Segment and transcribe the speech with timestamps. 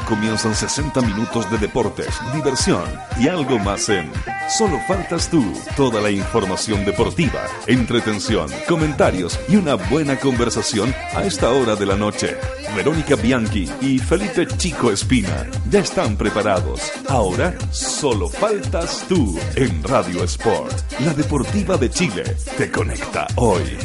[0.00, 2.84] Comienzan 60 minutos de deportes, diversión
[3.18, 4.10] y algo más en
[4.48, 5.44] Solo faltas tú.
[5.76, 11.96] Toda la información deportiva, entretención, comentarios y una buena conversación a esta hora de la
[11.96, 12.36] noche.
[12.76, 16.80] Verónica Bianchi y Felipe Chico Espina ya están preparados.
[17.08, 20.92] Ahora solo faltas tú en Radio Sport.
[21.00, 22.22] La deportiva de Chile
[22.56, 23.76] te conecta hoy.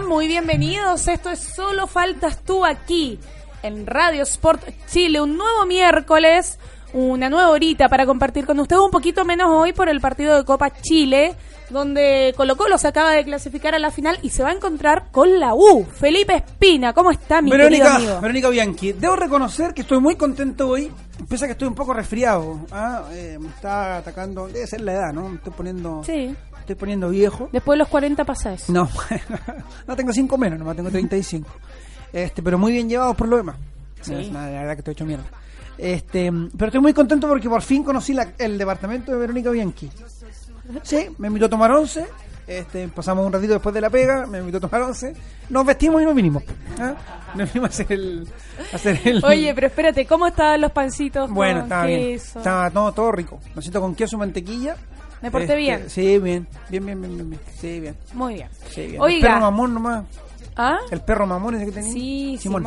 [0.00, 1.06] Muy bienvenidos.
[1.06, 3.18] Esto es Solo Faltas tú aquí
[3.62, 5.20] en Radio Sport Chile.
[5.20, 6.58] Un nuevo miércoles,
[6.94, 10.44] una nueva horita para compartir con ustedes un poquito menos hoy por el partido de
[10.46, 11.34] Copa Chile,
[11.68, 15.10] donde Colo Colo se acaba de clasificar a la final y se va a encontrar
[15.10, 15.84] con la U.
[15.84, 18.20] Felipe Espina, ¿cómo está mi querido Verónica, amigo?
[18.22, 20.90] Verónica Bianchi, debo reconocer que estoy muy contento hoy,
[21.28, 22.60] pese a que estoy un poco resfriado.
[22.72, 23.04] ¿ah?
[23.12, 25.28] Eh, me está atacando, debe ser la edad, ¿no?
[25.28, 27.48] Me estoy poniendo, Sí, estoy poniendo viejo.
[27.52, 28.72] después de los 40 pasa eso.
[28.72, 28.88] No,
[29.86, 31.48] no tengo 5 menos, nomás tengo 35.
[32.12, 33.56] Este, pero muy bien llevados por lo demás.
[34.00, 34.14] Sí.
[34.14, 35.24] Es la verdad que estoy hecho mierda.
[35.78, 39.90] Este, pero estoy muy contento porque por fin conocí la- el departamento de Verónica Bianchi.
[40.82, 42.06] Sí, me invitó a tomar once.
[42.46, 45.14] Este, pasamos un ratito después de la pega, me invitó a tomar once.
[45.48, 46.42] Nos vestimos y nos vinimos.
[46.78, 46.94] ¿ah?
[47.34, 48.28] Nos vinimos a hacer el.
[48.72, 51.30] a hacer el- Oye, pero espérate, ¿cómo estaban los pancitos?
[51.30, 52.00] bueno, estaba bien.
[52.00, 52.38] queso?
[52.38, 53.40] Estaba todo, todo rico.
[53.60, 54.76] Siento con queso, mantequilla.
[55.22, 55.84] ¿Me porté Este, bien?
[55.90, 56.46] Sí, bien.
[56.68, 57.30] Bien, bien, bien, bien.
[57.30, 57.40] bien.
[57.60, 57.96] Sí, bien.
[58.14, 58.48] Muy bien.
[58.70, 58.94] Sí, bien.
[58.96, 59.28] El Oiga.
[59.28, 60.04] perro mamón nomás.
[60.56, 60.78] ¿Ah?
[60.90, 61.92] El perro mamón ese que tenía.
[61.92, 62.66] Sí, Simón.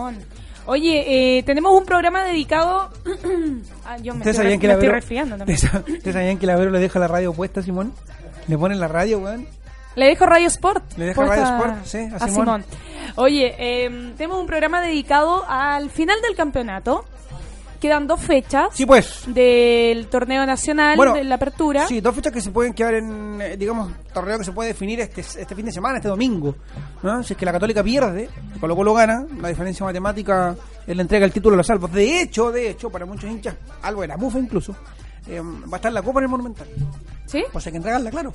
[0.67, 2.89] Oye, eh, tenemos un programa dedicado.
[3.85, 5.55] ah, yo me ¿Ustedes estoy, sabían re- que me la estoy Vero, resfriando también.
[5.57, 7.93] ¿Ustedes sab- ustedes sabían que la Vero le deja la radio puesta, Simón?
[8.47, 9.45] Le ponen la radio, weón.
[9.95, 10.97] Le dejo Radio Sport.
[10.97, 12.33] Le puesta Radio Sport, sí, a a Simón.
[12.45, 12.65] Simón.
[13.15, 17.05] Oye, eh, tenemos un programa dedicado al final del campeonato.
[17.79, 19.23] Quedan dos fechas Sí, pues.
[19.27, 21.87] del torneo nacional Bueno, de la apertura.
[21.87, 24.99] Sí, dos fechas que se pueden quedar en, eh, digamos, torneo que se puede definir
[24.99, 26.55] este, este fin de semana, este domingo.
[27.03, 27.23] ¿no?
[27.23, 30.55] Si es que la Católica pierde, Colo Colo gana, la diferencia matemática
[30.87, 31.91] es la entrega del título a los salvos.
[31.91, 34.75] De hecho, de hecho, para muchos hinchas, algo de la mufa incluso,
[35.27, 36.67] eh, va a estar la Copa en el Monumental.
[37.25, 37.43] ¿Sí?
[37.51, 38.33] Pues hay que entregarla, claro.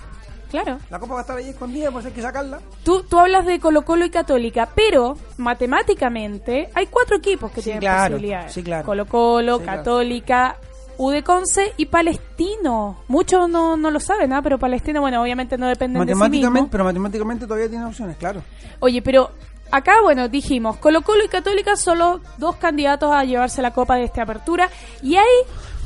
[0.51, 0.79] Claro.
[0.91, 2.61] La Copa va a estar ahí escondida, pues hay que sacarla.
[2.85, 7.65] Tú, tú hablas de Colo Colo y Católica, pero matemáticamente hay cuatro equipos que Sí,
[7.67, 8.53] tienen claro, posibilidades.
[8.53, 8.85] sí, claro.
[8.85, 9.79] Colo Colo, Sí, claro.
[9.79, 10.57] Católica,
[10.99, 12.99] Udeconce y Palestino.
[13.09, 14.43] Muchos no, no lo saben, ¿ah?
[14.43, 16.71] pero Palestino, bueno, obviamente no dependen de sí Matemáticamente, mismo.
[16.71, 18.43] pero matemáticamente todavía tiene opciones, claro.
[18.81, 19.31] Oye, pero
[19.71, 23.97] acá, bueno, dijimos, Colo Colo y Católica son los dos candidatos a llevarse la copa
[23.97, 24.69] de esta apertura.
[25.03, 25.27] Y hay...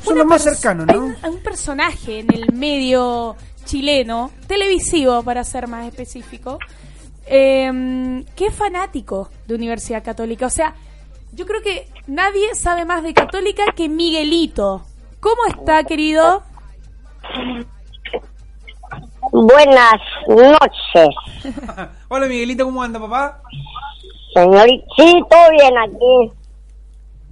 [0.02, 1.06] Son los más cercanos, hay ¿no?
[1.06, 6.58] un, hay un personaje en el medio chileno, televisivo para ser más específico,
[7.26, 10.46] eh, que es fanático de Universidad Católica.
[10.46, 10.74] O sea,
[11.32, 14.82] yo creo que nadie sabe más de Católica que Miguelito.
[15.20, 16.42] ¿Cómo está, querido?
[19.32, 21.08] Buenas noches,
[22.08, 23.40] Hola Miguelito, ¿cómo anda, papá?
[24.34, 24.84] señorita.
[24.96, 26.32] Sí, todo bien aquí,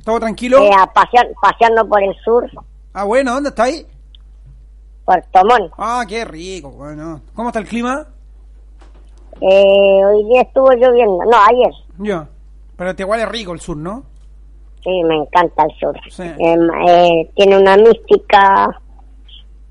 [0.04, 0.62] ¿Todo tranquilo?
[0.65, 2.48] eh, a pasear- paseando por el sur,
[2.94, 3.87] Ah, bueno, ¿dónde está ahí?
[5.05, 5.73] Puerto Montt.
[5.79, 7.21] Ah, qué rico, bueno.
[7.35, 8.07] ¿Cómo está el clima?
[9.41, 11.73] Eh, hoy día estuvo lloviendo, no, ayer.
[11.99, 12.29] Ya.
[12.77, 14.05] Pero te igual es rico el sur, ¿no?
[14.83, 15.97] Sí, me encanta el sur.
[16.11, 16.23] Sí.
[16.23, 16.57] Eh,
[16.89, 18.69] eh, tiene una mística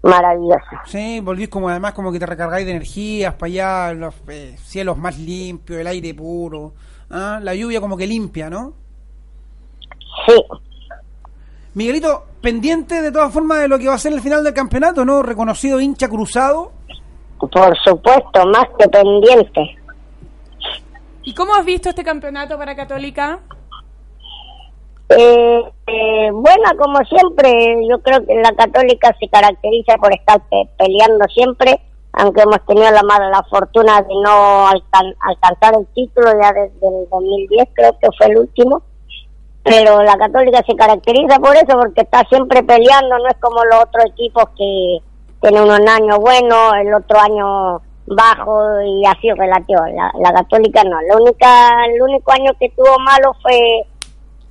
[0.04, 0.84] maravillosa.
[0.86, 4.98] Sí, volvís como además como que te recargáis de energías para allá, los eh, cielos
[4.98, 6.74] más limpios, el aire puro,
[7.10, 7.40] ¿ah?
[7.42, 8.74] la lluvia como que limpia, ¿no?
[10.26, 10.36] Sí,
[11.74, 15.06] Miguelito, pendiente de todas formas de lo que va a ser el final del campeonato,
[15.06, 15.22] ¿no?
[15.24, 16.72] Reconocido hincha cruzado.
[17.40, 19.62] por supuesto, más que pendiente.
[21.24, 23.40] ¿Y cómo has visto este campeonato para Católica?
[25.10, 27.52] Eh, eh, buena como siempre,
[27.90, 31.82] yo creo que la católica se caracteriza por estar pe- peleando siempre,
[32.14, 37.10] aunque hemos tenido la mala fortuna de no alcan- alcanzar el título ya desde el
[37.10, 38.82] 2010, creo que fue el último.
[39.64, 43.84] Pero la católica se caracteriza por eso, porque está siempre peleando, no es como los
[43.84, 44.98] otros equipos que
[45.42, 49.82] tienen un año bueno, el otro año bajo y así relativo.
[49.94, 53.86] La, la católica no, la única, el único año que tuvo malo fue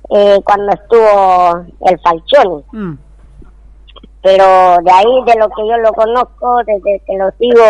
[0.09, 2.63] eh, cuando estuvo el Falcioni.
[2.71, 2.97] Mm.
[4.23, 7.63] Pero de ahí, de lo que yo lo conozco, desde que lo sigo,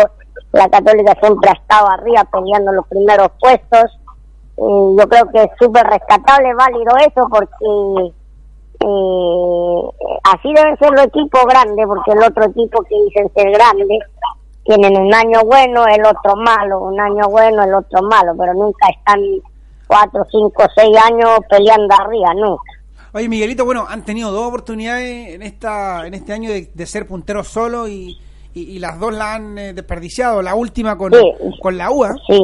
[0.52, 3.98] la Católica siempre ha estado arriba peleando los primeros puestos
[4.56, 8.12] Eh, yo creo que es súper rescatable, válido eso, porque
[8.80, 13.98] eh, así deben ser los equipos grandes, porque el otro equipo que dicen ser grande
[14.64, 18.88] tienen un año bueno, el otro malo, un año bueno, el otro malo, pero nunca
[18.96, 19.20] están
[19.86, 22.62] cuatro, cinco, seis años peleando arriba, nunca.
[23.14, 27.06] Oye, Miguelito, bueno, han tenido dos oportunidades en esta en este año de, de ser
[27.06, 28.18] punteros solo y,
[28.54, 30.40] y, y las dos la han eh, desperdiciado.
[30.40, 31.20] La última con, Sí.
[31.60, 32.14] con la UA.
[32.26, 32.40] Sí,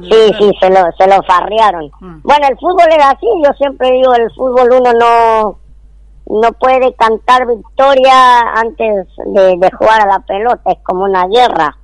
[0.00, 1.90] sí, sí, se lo, se lo farrearon.
[2.00, 2.22] Mm.
[2.22, 5.58] Bueno, el fútbol es así, yo siempre digo, el fútbol uno no
[6.26, 11.76] no puede cantar victoria antes de, de jugar a la pelota, es como una guerra.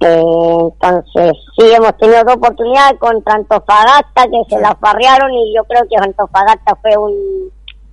[0.00, 5.64] Eh, entonces, sí, hemos tenido dos oportunidades contra Antofagasta que se la farrearon y yo
[5.64, 7.50] creo que Antofagasta fue un,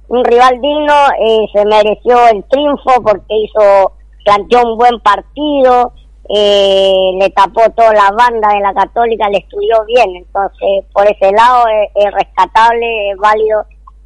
[0.10, 3.94] un rival digno, eh, se mereció el triunfo porque hizo,
[4.24, 5.94] planteó un buen partido,
[6.30, 11.32] eh, le tapó toda la banda de la Católica, le estudió bien, entonces por ese
[11.32, 13.64] lado es, es rescatable, es válido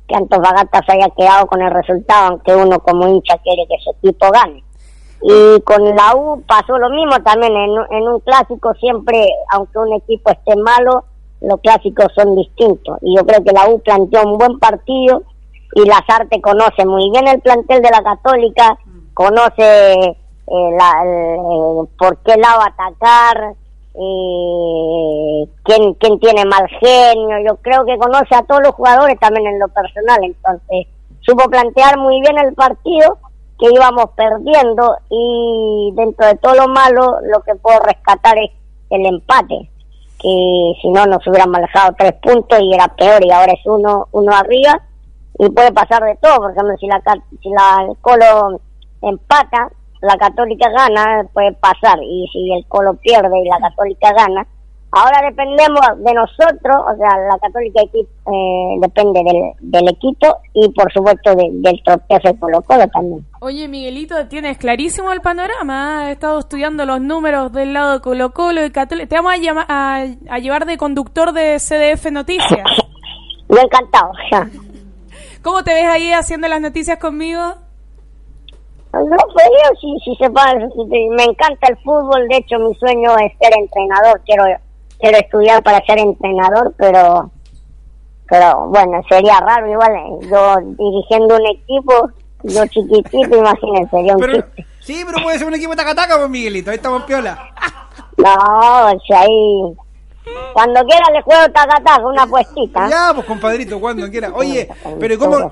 [0.07, 3.91] que Antofagasta se haya quedado con el resultado, aunque uno como hincha quiere que su
[3.91, 4.63] equipo gane.
[5.21, 9.93] Y con la U pasó lo mismo también, en, en un clásico siempre, aunque un
[9.93, 11.03] equipo esté malo,
[11.41, 12.97] los clásicos son distintos.
[13.01, 15.23] Y yo creo que la U planteó un buen partido
[15.75, 18.77] y Lazarte conoce muy bien el plantel de la Católica,
[19.13, 20.17] conoce
[20.51, 23.53] eh, la- eh, por qué lado atacar,
[23.93, 27.37] eh, quién, quién tiene mal genio.
[27.47, 30.19] Yo creo que conoce a todos los jugadores también en lo personal.
[30.23, 30.87] Entonces,
[31.21, 33.17] supo plantear muy bien el partido
[33.59, 38.51] que íbamos perdiendo y dentro de todo lo malo lo que puedo rescatar es
[38.89, 39.69] el empate
[40.17, 44.07] que si no nos hubieran manejado tres puntos y era peor y ahora es uno
[44.13, 44.81] uno arriba
[45.37, 47.01] y puede pasar de todo por ejemplo si la
[47.41, 48.59] si la Colo
[49.01, 49.69] empata
[50.01, 54.47] la Católica gana puede pasar y si el Colo pierde y la Católica gana
[54.91, 60.91] ahora dependemos de nosotros o sea la Católica eh, depende del, del equipo y por
[60.91, 66.03] supuesto de- del tropiezo de Colo Colo también Oye, Miguelito, tienes clarísimo el panorama.
[66.05, 66.09] ¿eh?
[66.09, 69.07] He estado estudiando los números del lado de Colo Colo y Católica.
[69.07, 72.67] Te vamos a, llama- a, a llevar de conductor de CDF Noticias.
[73.49, 74.11] yo encantado
[75.41, 77.41] ¿Cómo te ves ahí haciendo las noticias conmigo?
[78.91, 82.73] No, feliz, si, si se puede, si te- me encanta el fútbol, de hecho mi
[82.75, 84.43] sueño es ser entrenador, quiero
[84.99, 87.31] quiero estudiar para ser entrenador, pero
[88.27, 92.09] pero bueno, sería raro igual, eh, yo dirigiendo un equipo,
[92.43, 94.43] yo chiquitito, imagínense, sería un Pero,
[94.79, 96.69] sí, pero puede ser un equipo tacataca, pues Miguelito.
[96.71, 97.37] Ahí estamos piola.
[98.17, 99.61] No, si ahí,
[100.53, 102.89] cuando quiera le juego taca taca, una puestita.
[102.89, 104.31] Ya, pues compadrito, cuando quiera.
[104.33, 104.67] Oye,
[104.99, 105.51] pero ¿y ¿cómo,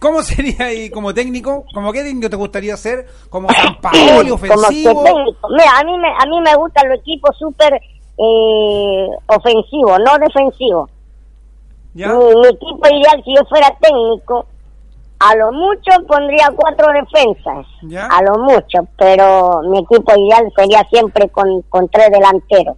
[0.00, 1.64] cómo sería ahí como técnico?
[1.74, 3.06] ¿Como qué técnico te gustaría ser?
[3.30, 3.76] ¿Como San
[4.32, 5.02] ofensivo?
[5.04, 5.48] técnico.
[5.50, 10.90] Mira, a mí me, a mí me gustan los equipos súper eh, ofensivos, no defensivos.
[11.94, 12.08] ¿Ya?
[12.08, 14.46] Mi, mi equipo ideal, si yo fuera técnico,
[15.18, 18.06] a lo mucho pondría cuatro defensas, Ya.
[18.06, 22.76] a lo mucho, pero mi equipo ideal sería siempre con, con tres delanteros,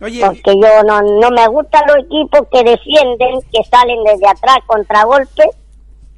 [0.00, 4.58] Oye, porque yo no, no me gustan los equipos que defienden, que salen desde atrás
[4.66, 5.50] contragolpe.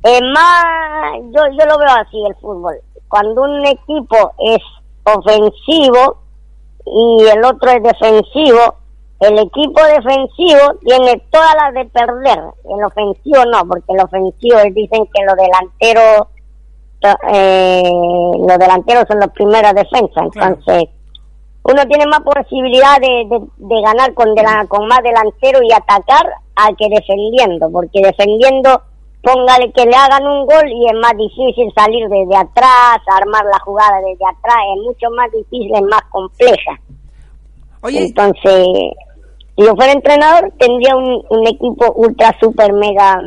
[0.04, 2.76] Es más, yo, yo lo veo así el fútbol.
[3.08, 4.58] Cuando un equipo es
[5.04, 6.18] ofensivo
[6.86, 8.76] y el otro es defensivo,
[9.20, 12.38] el equipo defensivo tiene todas las de perder.
[12.64, 16.28] El ofensivo no, porque el ofensivo dicen que los delanteros,
[17.32, 17.82] eh,
[18.46, 20.28] los delanteros son los primeros defensas.
[20.32, 20.58] Claro.
[21.64, 26.26] Uno tiene más posibilidad de, de, de ganar con, dela- con más delantero y atacar
[26.56, 28.82] a que defendiendo, porque defendiendo,
[29.22, 33.60] póngale que le hagan un gol y es más difícil salir desde atrás, armar la
[33.60, 36.80] jugada desde atrás, es mucho más difícil, es más compleja.
[37.82, 38.66] oye, Entonces,
[39.56, 43.20] si yo fuera entrenador, tendría un, un equipo ultra, super, mega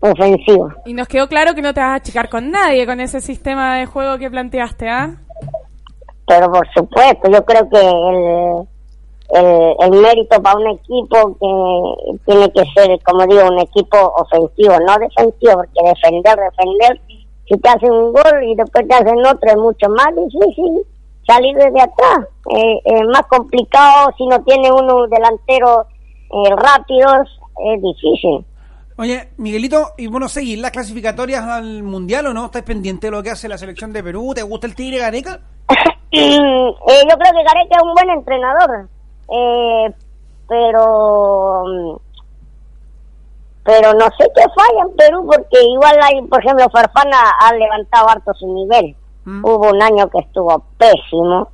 [0.00, 0.70] ofensivo.
[0.86, 3.76] Y nos quedó claro que no te vas a achicar con nadie con ese sistema
[3.76, 5.16] de juego que planteaste, ¿ah?
[6.30, 7.80] Pero por supuesto, yo creo que
[9.34, 14.78] el, el, mérito para un equipo que tiene que ser, como digo, un equipo ofensivo,
[14.78, 17.00] no defensivo, porque defender, defender,
[17.48, 20.86] si te hacen un gol y después te hacen otro, es mucho más difícil
[21.26, 22.20] salir desde atrás.
[22.54, 25.84] Eh, es más complicado si no tiene uno delantero
[26.30, 27.40] eh, rápidos,
[27.74, 28.44] es difícil.
[28.96, 32.44] oye, Miguelito, ¿y bueno, seguir las clasificatorias al Mundial o no?
[32.44, 34.30] ¿Estás pendiente de lo que hace la selección de Perú?
[34.32, 35.40] ¿Te gusta el Tigre Gareca?
[36.12, 38.88] Eh, yo creo que Gareca es un buen entrenador,
[39.28, 39.94] eh,
[40.48, 41.96] pero mm,
[43.64, 48.08] pero no sé qué falla en Perú porque igual hay, por ejemplo, Farfana ha levantado
[48.08, 48.96] harto su nivel.
[49.24, 49.44] Mm.
[49.44, 51.48] Hubo un año que estuvo pésimo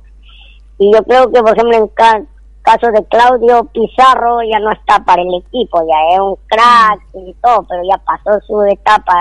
[0.79, 2.23] y yo creo que, por ejemplo, en Ca-
[2.61, 7.33] caso de Claudio Pizarro ya no está para el equipo, ya es un crack y
[7.41, 9.13] todo, pero ya pasó su etapa,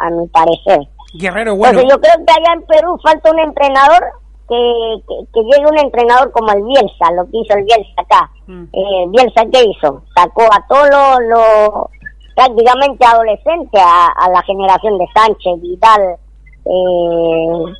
[0.00, 0.80] a mi parecer.
[1.14, 1.80] Guerrero, bueno.
[1.80, 4.04] Entonces yo creo que allá en Perú falta un entrenador
[4.48, 8.30] que, que, que llegue un entrenador como el Bielsa, lo que hizo el Bielsa acá.
[8.46, 8.64] Mm.
[8.72, 10.02] Eh, Bielsa, ¿qué hizo?
[10.14, 11.90] Sacó a todos los lo,
[12.34, 16.16] prácticamente adolescentes, a, a la generación de Sánchez, Vidal,
[16.64, 17.74] eh,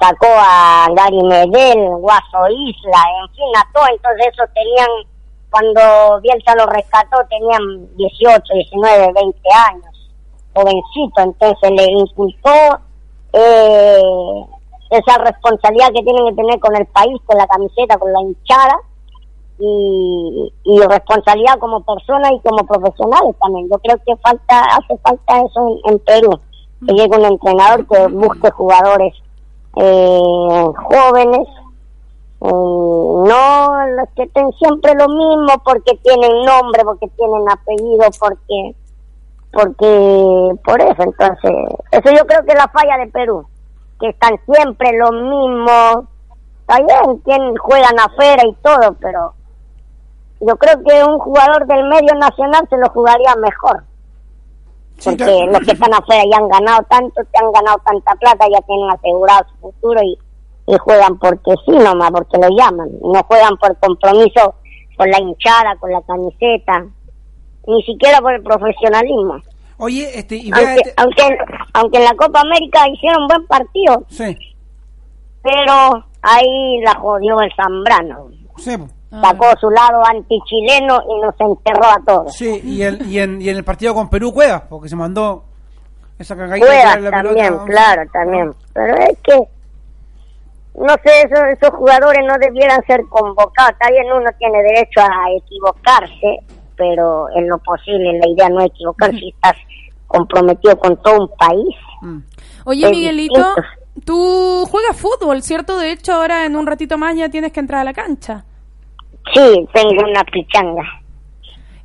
[0.00, 3.88] sacó a Gary Medel, Guaso Isla, en fin, a todos.
[3.90, 4.88] Entonces esos tenían,
[5.50, 10.10] cuando Bielsa los rescató, tenían 18, 19, 20 años,
[10.54, 11.22] jovencito.
[11.22, 12.80] Entonces le inculcó
[13.32, 14.02] eh,
[14.90, 18.76] esa responsabilidad que tienen que tener con el país, con la camiseta, con la hinchada.
[19.58, 20.52] Y,
[20.88, 23.68] responsabilidad como persona y como profesionales también.
[23.70, 26.38] Yo creo que falta hace falta eso en, en Perú,
[26.86, 29.14] que llegue un entrenador que busque jugadores
[29.76, 31.48] eh, jóvenes,
[32.40, 38.74] eh, no los que estén siempre lo mismo porque tienen nombre, porque tienen apellido, porque
[39.52, 41.52] porque por eso entonces
[41.92, 43.46] eso yo creo que es la falla de Perú
[44.00, 46.04] que están siempre los mismos
[46.60, 49.34] está bien quien juegan afuera y todo pero
[50.40, 53.84] yo creo que un jugador del medio nacional se lo jugaría mejor
[54.98, 55.52] Sí, porque claro.
[55.52, 58.90] los que están afuera ya han ganado tanto, te han ganado tanta plata, ya tienen
[58.90, 60.18] asegurado su futuro y,
[60.66, 62.88] y juegan porque sí nomás, porque lo llaman.
[63.02, 64.54] No juegan por compromiso
[64.96, 66.86] con la hinchada, con la camiseta,
[67.66, 69.36] ni siquiera por el profesionalismo.
[69.78, 71.38] Oye, este, y Aunque, este- aunque,
[71.74, 74.36] aunque en la Copa América hicieron buen partido, Sí,
[75.42, 78.28] pero ahí la jodió el Zambrano.
[78.58, 78.76] sí.
[79.22, 82.34] Sacó su lado antichileno y nos enterró a todos.
[82.36, 85.44] sí, y, el, y, en, y en el partido con Perú Cuevas, porque se mandó
[86.18, 87.64] esa cagadita de la también, pelota.
[87.66, 88.54] claro, también.
[88.74, 89.36] Pero es que,
[90.74, 93.72] no sé, esos, esos jugadores no debieran ser convocados.
[93.72, 96.40] Está bien, uno tiene derecho a equivocarse,
[96.76, 99.56] pero en lo posible la idea no es equivocarse si estás
[100.06, 101.76] comprometido con todo un país.
[102.02, 102.18] Mm.
[102.64, 103.54] Oye, Miguelito,
[104.04, 105.78] tú juegas fútbol, ¿cierto?
[105.78, 108.44] De hecho, ahora en un ratito más ya tienes que entrar a la cancha.
[109.34, 110.82] Sí, tengo una pichanga.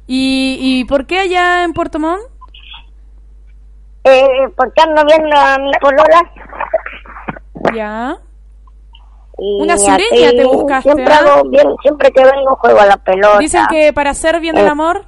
[0.08, 2.22] ¿Y, y por qué allá en Puerto Montt?
[4.04, 6.32] Eh, porque ando viendo a mi polola.
[7.74, 8.18] Ya.
[9.44, 11.18] Y Una sureña te buscaste, Siempre, ¿ah?
[11.18, 13.40] hago bien, siempre que vengo juego a la pelota.
[13.40, 14.70] Dicen que para hacer bien el Eh.
[14.70, 15.06] amor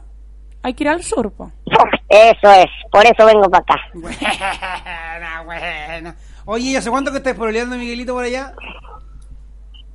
[0.63, 1.52] hay que ir al sur, po.
[2.10, 3.75] Eso es, por eso vengo para acá.
[3.94, 6.16] Buena, buena.
[6.46, 8.54] Oye, ¿y hace cuánto que estás pololeando, Miguelito, por allá?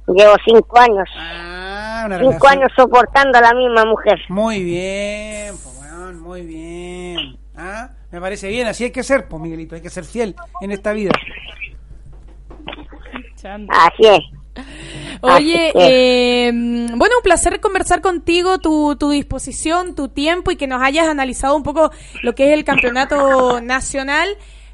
[0.07, 1.09] Llevo cinco años.
[1.17, 2.53] Ah, una Cinco relación.
[2.53, 4.21] años soportando a la misma mujer.
[4.29, 7.39] Muy bien, pues, weón, muy bien.
[7.57, 10.71] Ah, me parece bien, así hay que ser, pues, Miguelito, hay que ser fiel en
[10.71, 11.11] esta vida.
[13.69, 14.21] Así es.
[15.21, 20.83] Oye, eh, bueno, un placer conversar contigo, tu, tu disposición, tu tiempo y que nos
[20.83, 21.91] hayas analizado un poco
[22.23, 24.29] lo que es el campeonato nacional.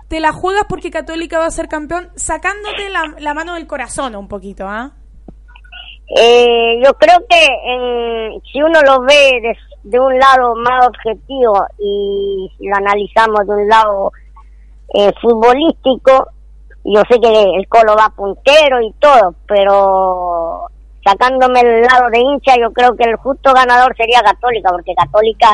[0.08, 4.14] Te la juegas porque Católica va a ser campeón, sacándote la, la mano del corazón
[4.16, 4.92] un poquito, ¿ah?
[6.16, 12.50] Eh, yo creo que si uno lo ve de, de un lado más objetivo y
[12.60, 14.12] lo analizamos de un lado
[14.94, 16.28] eh, futbolístico,
[16.84, 20.66] yo sé que el Colo va puntero y todo, pero
[21.04, 25.50] sacándome el lado de hincha, yo creo que el justo ganador sería Católica, porque Católica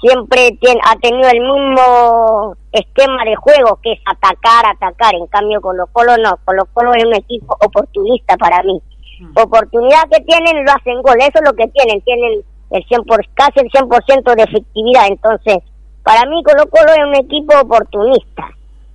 [0.00, 5.14] siempre tiene, ha tenido el mismo esquema de juego, que es atacar, atacar.
[5.14, 6.36] En cambio, Colo Colo no.
[6.44, 8.80] Colo Colo es un equipo oportunista para mí.
[9.34, 11.16] Oportunidad que tienen, lo hacen gol.
[11.18, 12.02] Eso es lo que tienen.
[12.02, 15.06] Tienen el 100 por, casi el 100% de efectividad.
[15.08, 15.58] Entonces,
[16.02, 18.50] para mí Colo Colo es un equipo oportunista,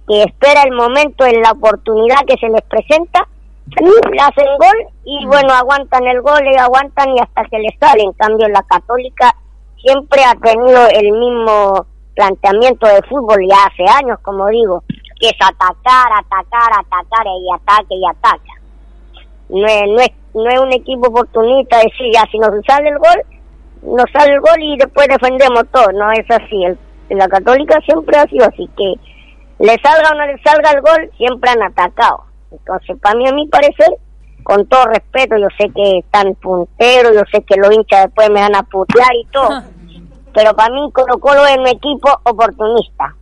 [0.10, 3.28] que espera el momento en la oportunidad que se les presenta
[3.68, 7.78] y le hacen gol y bueno, aguantan el gol y aguantan y hasta que les
[7.80, 8.02] sale.
[8.02, 9.36] En cambio, la católica
[9.78, 11.86] siempre ha tenido el mismo
[12.16, 14.84] planteamiento de fútbol ya hace años, como digo,
[15.20, 18.54] que es atacar, atacar, atacar y ataque y ataca.
[19.50, 22.98] No es, no es, no es un equipo oportunista decir ya si nos sale el
[22.98, 23.24] gol,
[23.84, 26.64] nos sale el gol y después defendemos todo, no es así.
[26.64, 28.96] El, la católica siempre ha sido así, que
[29.60, 32.24] le salga o no le salga el gol, siempre han atacado.
[32.52, 33.90] Entonces, para mí, a mi parecer,
[34.44, 38.42] con todo respeto, yo sé que están punteros, yo sé que los hinchas después me
[38.42, 39.50] van a putear y todo,
[40.34, 43.16] pero para mí Colo Colo es un equipo oportunista.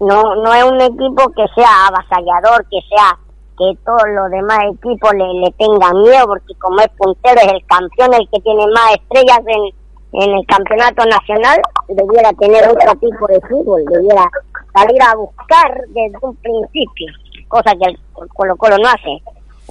[0.00, 3.18] No, no es un equipo que sea avasallador, que sea
[3.56, 7.64] que todos los demás equipos le, le tengan miedo, porque como es puntero, es el
[7.66, 13.26] campeón, el que tiene más estrellas en, en el campeonato nacional, debiera tener otro tipo
[13.26, 14.28] de fútbol, debiera
[14.74, 17.12] salir a buscar desde un principio,
[17.48, 17.98] cosa que el
[18.34, 19.22] Colo Colo no hace.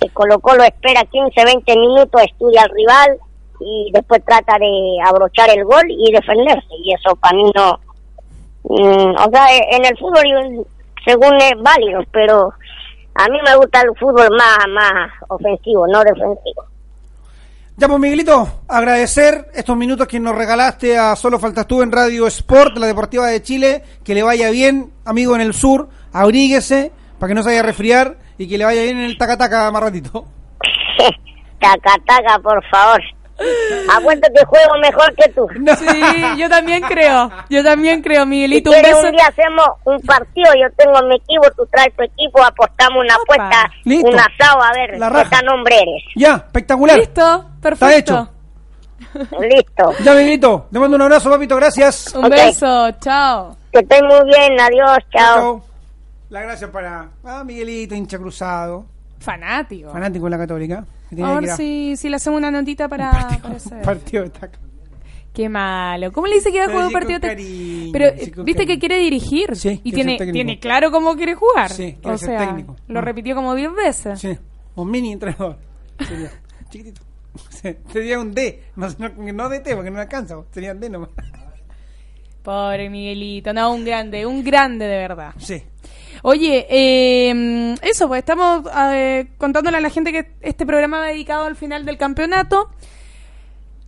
[0.01, 3.17] El Colo Colo espera 15, 20 minutos, estudia al rival
[3.59, 6.75] y después trata de abrochar el gol y defenderse.
[6.83, 7.79] Y eso para mí no...
[8.63, 10.65] mm, o sea, en el fútbol
[11.05, 12.53] según es válido, pero
[13.15, 16.65] a mí me gusta el fútbol más, más ofensivo, no defensivo.
[17.75, 22.27] Ya pues Miguelito, agradecer estos minutos que nos regalaste a Solo Faltas Tú en Radio
[22.27, 27.29] Sport, la Deportiva de Chile, que le vaya bien, amigo en el sur, abríguese para
[27.29, 29.81] que no se vaya a resfriar y que le vaya bien en el tacataca más
[29.81, 30.25] ratito.
[31.59, 33.01] taca, taca, por favor.
[33.95, 35.47] Apuesto que juego mejor que tú.
[35.77, 35.87] Sí,
[36.37, 37.29] yo también creo.
[37.49, 38.69] Yo también creo, Si Miguelito.
[38.69, 39.07] Un quieres beso.
[39.07, 43.15] un día hacemos un partido, yo tengo mi equipo, tú traes tu equipo, apostamos una
[43.15, 43.33] Opa.
[43.35, 44.09] apuesta, Listo.
[44.09, 46.03] un asado, a ver La qué tan hombre eres.
[46.15, 46.97] Ya, espectacular.
[46.97, 47.95] Listo, perfecto.
[47.95, 48.29] hecho.
[49.41, 49.91] Listo.
[50.03, 52.13] Ya Miguelito, te mando un abrazo, papito, gracias.
[52.15, 52.31] Un Ok.
[52.31, 53.55] beso, chao.
[53.71, 55.35] Que estés muy bien, adiós, chao.
[55.35, 55.63] Chao.
[56.29, 58.85] La gracia para ah, Miguelito, hincha cruzado,
[59.19, 59.91] Fanático.
[59.91, 60.83] fanático de la Católica.
[61.15, 64.59] Que A ver a si, si le hacemos una notita para, un partido de taca.
[65.33, 66.11] Qué malo.
[66.11, 67.19] ¿Cómo le dice que va a jugar un partido?
[67.19, 68.55] cariño, Pero eh, viste cariño.
[68.67, 69.55] que quiere dirigir.
[69.55, 71.71] Sí, y tiene, tiene claro cómo quiere jugar.
[71.71, 72.75] Sí, o sea, técnico.
[72.87, 73.03] lo Mm.
[73.03, 74.19] repitió como 10 veces.
[74.19, 74.37] Sí,
[74.75, 75.57] un mini entrenador.
[76.07, 76.29] Sería
[76.69, 77.01] chiquitito.
[77.91, 81.09] Sería un D, no, no, no de T porque no alcanza, sería un D nomás.
[82.43, 83.53] Pobre Miguelito.
[83.53, 85.33] No, un grande, un grande de verdad.
[85.37, 85.63] Sí.
[86.25, 88.63] Oye, eh, eso, pues estamos
[88.93, 92.69] eh, contándole a la gente que este programa va dedicado al final del campeonato.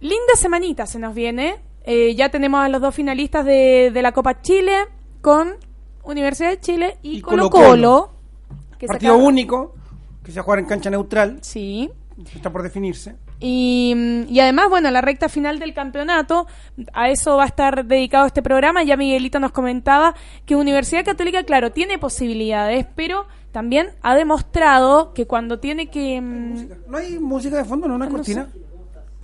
[0.02, 1.56] Linda semanita se nos viene.
[1.86, 4.74] Eh, ya tenemos a los dos finalistas de, de la Copa Chile
[5.22, 5.56] con
[6.04, 8.12] Universidad de Chile y, Y Colo Colo-Colo.
[8.50, 8.78] Colo.
[8.78, 9.74] que Partido único,
[10.22, 11.90] que se va a jugar en cancha neutral, Sí.
[12.36, 13.16] está por definirse.
[13.40, 16.48] Y, y además, bueno, la recta final del campeonato,
[16.94, 18.84] a eso va a estar dedicado este programa.
[18.84, 20.16] Ya Miguelito nos comentaba
[20.46, 26.20] que Universidad Católica, claro, tiene posibilidades, pero también ha demostrado que cuando tiene que...
[26.22, 27.96] mm, ¿No hay música de fondo, no?
[27.96, 28.44] ¿Una No cortina?
[28.52, 28.58] sé.
[28.60, 28.66] Estoy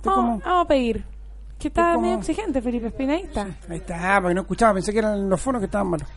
[0.04, 1.04] Vamos, como- vamos a pedir.
[1.58, 3.14] Que está como- medio exigente, Felipe Espina.
[3.14, 3.42] Ahí está.
[3.68, 6.08] Ahí está, porque no escuchaba, pensé que eran los fonos que estaban malos.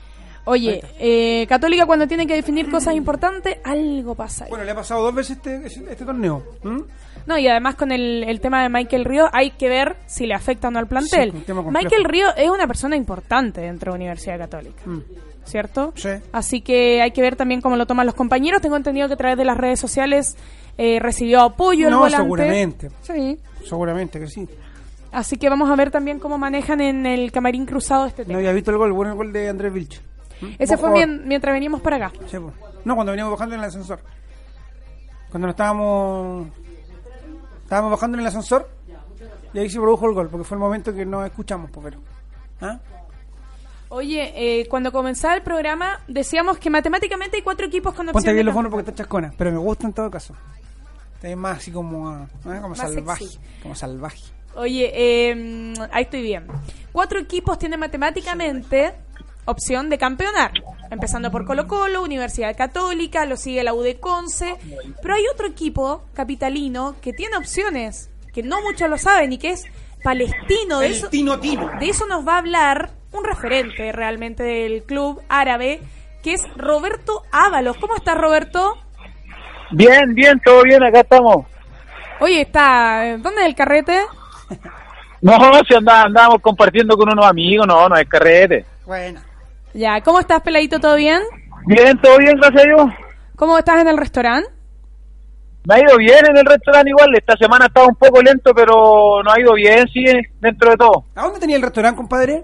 [0.45, 4.45] Oye, eh, Católica cuando tiene que definir cosas importantes, algo pasa.
[4.45, 4.49] ahí.
[4.49, 6.43] Bueno, le ha pasado dos veces este, este torneo.
[6.63, 6.83] ¿m?
[7.25, 10.35] No, y además con el, el tema de Michael Río, hay que ver si le
[10.35, 11.31] afecta o no al plantel.
[11.45, 11.53] Sí.
[11.71, 15.01] Michael Río es una persona importante dentro de Universidad Católica, Mm.
[15.45, 15.93] ¿cierto?
[15.95, 16.09] Sí.
[16.31, 18.61] Así que hay que ver también cómo lo toman los compañeros.
[18.61, 20.37] Tengo entendido que a través de las redes sociales
[20.77, 22.17] eh, recibió apoyo el No, volante.
[22.23, 22.89] seguramente.
[23.01, 23.39] Sí.
[23.67, 24.47] Seguramente que sí.
[25.11, 28.39] Así que vamos a ver también cómo manejan en el camarín cruzado este No tema.
[28.39, 30.01] había visto el gol, bueno el gol de Andrés Vilch.
[30.41, 30.55] ¿M?
[30.59, 32.11] Ese fue mientras veníamos para acá.
[32.27, 32.53] Sí, pues.
[32.83, 33.99] No, cuando veníamos bajando en el ascensor.
[35.29, 36.47] Cuando nos estábamos.
[37.63, 38.69] Estábamos bajando en el ascensor.
[39.53, 41.99] Y ahí se produjo el gol, porque fue el momento que no escuchamos, pero.
[42.61, 42.79] ¿Ah?
[43.89, 48.33] Oye, eh, cuando comenzaba el programa decíamos que matemáticamente hay cuatro equipos con opción Ponte
[48.33, 50.35] bien los fonos porque está chascona, pero me gusta en todo caso.
[51.15, 52.57] Está bien más así como, ah, ¿eh?
[52.61, 53.25] como Más salvaje.
[53.25, 53.39] sexy.
[53.61, 54.23] Como salvaje.
[54.55, 56.47] Oye, eh, ahí estoy bien.
[56.91, 58.93] Cuatro equipos tienen matemáticamente
[59.45, 60.51] opción de campeonar.
[60.91, 64.55] Empezando por Colo Colo, Universidad Católica, lo sigue la U de Conce.
[65.01, 69.51] Pero hay otro equipo capitalino que tiene opciones, que no muchos lo saben y que
[69.51, 69.63] es
[70.03, 70.79] Palestino.
[70.79, 75.81] De eso, de eso nos va a hablar un referente realmente del club árabe,
[76.21, 77.77] que es Roberto Ábalos.
[77.77, 78.77] ¿Cómo estás, Roberto?
[79.71, 81.45] Bien, bien, todo bien, acá estamos.
[82.19, 83.17] Oye, está.
[83.17, 83.99] ¿Dónde es el carrete?
[85.21, 85.33] No,
[85.67, 88.63] si andá- andábamos compartiendo con unos amigos, no, no es carrete.
[88.85, 89.21] Bueno.
[89.75, 90.79] Ya, ¿cómo estás, peladito?
[90.79, 91.19] ¿Todo bien?
[91.67, 92.87] Bien, todo bien, gracias a Dios.
[93.35, 94.49] ¿Cómo estás en el restaurante?
[95.67, 98.53] Me ha ido bien en el restaurante igual, esta semana ha estado un poco lento,
[98.55, 100.03] pero no ha ido bien, sí,
[100.39, 101.03] dentro de todo.
[101.15, 102.43] ¿A dónde tenía el restaurante, compadre?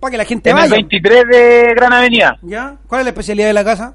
[0.00, 0.74] Para que la gente En el vaya.
[0.76, 2.36] 23 de Gran Avenida.
[2.42, 2.76] ¿Ya?
[2.88, 3.94] ¿Cuál es la especialidad de la casa?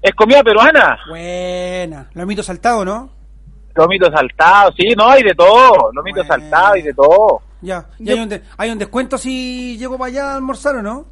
[0.00, 2.08] Es comida peruana, Buena.
[2.14, 3.18] Lomito saltado, ¿no?
[3.74, 6.28] lomito saltado, sí, no, hay de todo, lomito Bueno.
[6.34, 7.42] saltado y de todo.
[7.60, 7.86] Ya.
[8.00, 10.82] ¿Y Yo- hay, un de- hay un descuento si llego para allá a almorzar o
[10.82, 11.06] no?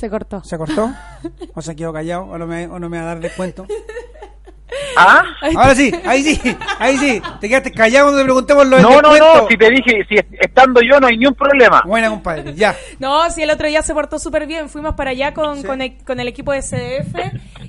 [0.00, 0.42] Se cortó.
[0.42, 0.90] ¿Se cortó?
[1.54, 2.22] ¿O se quedó callado?
[2.24, 3.66] ¿O no me, o no me va a dar descuento?
[4.96, 5.22] ¿Ah?
[5.56, 7.22] Ahora sí, ahí sí, ahí sí.
[7.40, 10.32] Te quedaste callado cuando te preguntemos lo No, no, no, si te dije, si est-
[10.40, 11.82] estando yo no hay ni un problema.
[11.86, 12.54] Buena, compadre.
[12.54, 12.74] Ya.
[12.98, 14.68] No, si el otro día se portó súper bien.
[14.68, 15.64] Fuimos para allá con, Sí.
[15.66, 17.14] con, el, con el equipo de CDF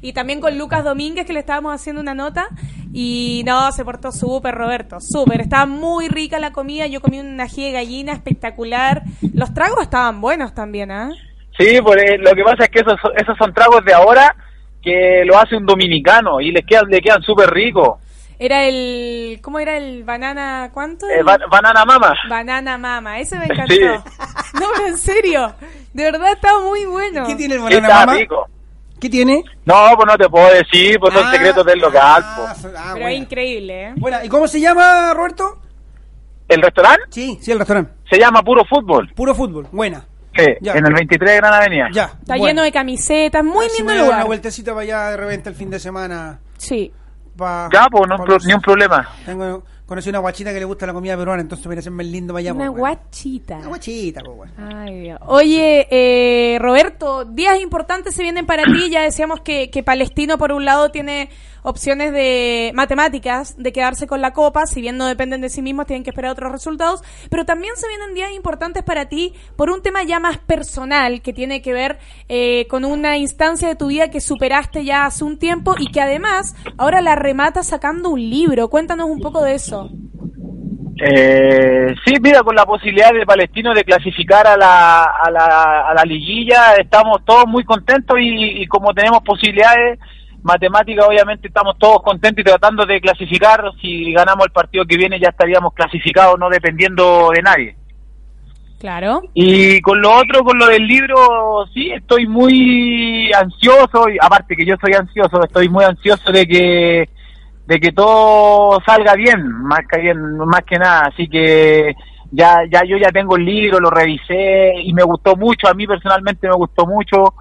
[0.02, 2.48] y también con Lucas Domínguez, que le estábamos haciendo una nota.
[2.94, 4.98] Y no, se portó súper, Roberto.
[5.02, 5.42] Súper.
[5.42, 6.88] Estaba muy rica la comida.
[6.88, 9.04] Yo comí una ají de gallina espectacular.
[9.34, 11.12] Los tragos estaban buenos también, ¿ah?
[11.64, 14.36] Sí, pues eh, lo que pasa es que esos, son- esos son tragos de ahora
[14.82, 18.00] que lo hace un dominicano y les quedan, le quedan súper ricos.
[18.40, 19.38] Era el.
[19.44, 20.72] ¿Cómo era el banana?
[20.74, 21.08] ¿Cuánto?
[21.08, 22.14] Eh, ba- banana mama.
[22.28, 23.20] Banana mama.
[23.20, 23.72] Ese me encantó.
[23.74, 23.80] Sí.
[24.60, 25.54] No, pero en serio.
[25.94, 27.26] De verdad estaba muy bueno.
[27.28, 28.18] ¿Qué tiene el banana está mama?
[28.18, 28.48] rico.
[29.00, 29.44] ¿Qué tiene?
[29.66, 32.22] No, pues no te puedo decir, pues son Ah, secretos del local.
[32.26, 32.62] ah, pues.
[32.62, 33.12] so- ah, Pero buena.
[33.12, 33.94] es increíble, ¿eh?
[33.98, 35.58] Buena, ¿y cómo se llama, Roberto?
[36.48, 37.94] El restaurante Sí, sí, el restaurante.
[38.10, 39.12] se llama Puro Fútbol.
[39.16, 40.06] Puro fútbol, buena.
[40.36, 40.74] Sí, Ya.
[40.74, 41.88] en el 23 de Gran Avenida.
[41.94, 42.12] Ya.
[42.20, 44.28] Está lleno de camisetas, muy Así lindo me doy una lugar.
[44.28, 46.40] vueltecita para allá de repente el fin de semana.
[46.58, 46.92] Sí.
[47.36, 49.10] Pa, Ya, pues no, pro- ni un problema.
[49.26, 52.34] Tengo, conocí una guachita que le gusta la comida peruana, entonces me parece más lindo
[52.34, 52.54] para allá.
[52.54, 52.96] Una pues, bueno.
[53.02, 53.58] guachita.
[53.58, 54.54] Una guachita, pues, bueno.
[54.58, 55.20] Ay, Dios.
[55.28, 58.90] Oye, eh, Roberto, días importantes se vienen para ti.
[58.90, 61.30] Ya decíamos que, que Palestino, por un lado, tiene
[61.64, 64.66] opciones de matemáticas, de quedarse con la copa.
[64.66, 67.02] Si bien no dependen de sí mismos, tienen que esperar otros resultados.
[67.30, 71.34] Pero también se vienen días importantes para ti por un tema ya más personal, que
[71.34, 75.38] tiene que ver eh, con una instancia de tu vida que superaste ya hace un
[75.38, 78.70] tiempo y que además ahora la remata sacando un libro.
[78.70, 79.90] Cuéntanos un poco de eso.
[81.04, 85.94] Eh, sí, mira, con la posibilidad de Palestino de clasificar a la, a la, a
[85.96, 90.00] la liguilla, estamos todos muy contentos y, y como tenemos posibilidades
[90.44, 93.64] matemáticas, obviamente estamos todos contentos y tratando de clasificar.
[93.82, 97.76] Si ganamos el partido que viene ya estaríamos clasificados, no dependiendo de nadie.
[98.80, 99.22] Claro.
[99.36, 104.66] Y con lo otro, con lo del libro, sí, estoy muy ansioso, y aparte que
[104.66, 107.10] yo soy ansioso, estoy muy ansioso de que
[107.68, 111.94] de que todo salga bien, más que bien, más que nada, así que
[112.32, 115.86] ya ya yo ya tengo el libro, lo revisé y me gustó mucho, a mí
[115.86, 117.36] personalmente me gustó mucho.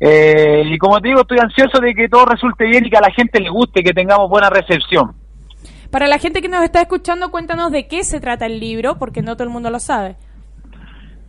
[0.00, 3.02] Eh, y como te digo, estoy ansioso de que todo resulte bien y que a
[3.02, 5.12] la gente le guste, que tengamos buena recepción.
[5.90, 9.22] Para la gente que nos está escuchando, cuéntanos de qué se trata el libro, porque
[9.22, 10.16] no todo el mundo lo sabe.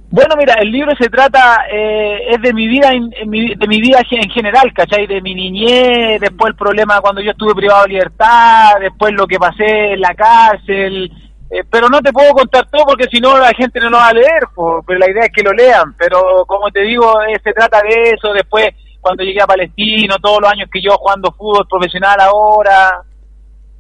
[0.10, 3.68] Bueno, mira, el libro se trata, eh, es de mi vida, en, en mi, de
[3.68, 5.08] mi vida en general, ¿cachai?
[5.08, 9.40] De mi niñez, después el problema cuando yo estuve privado de libertad, después lo que
[9.40, 11.12] pasé en la cárcel,
[11.52, 14.08] eh, pero no te puedo contar todo porque si no la gente no lo va
[14.08, 17.40] a leer, po, pero la idea es que lo lean, pero como te digo, eh,
[17.44, 18.70] se trata de eso, después
[19.02, 23.02] cuando llegué a Palestino, todos los años que yo jugando fútbol profesional ahora,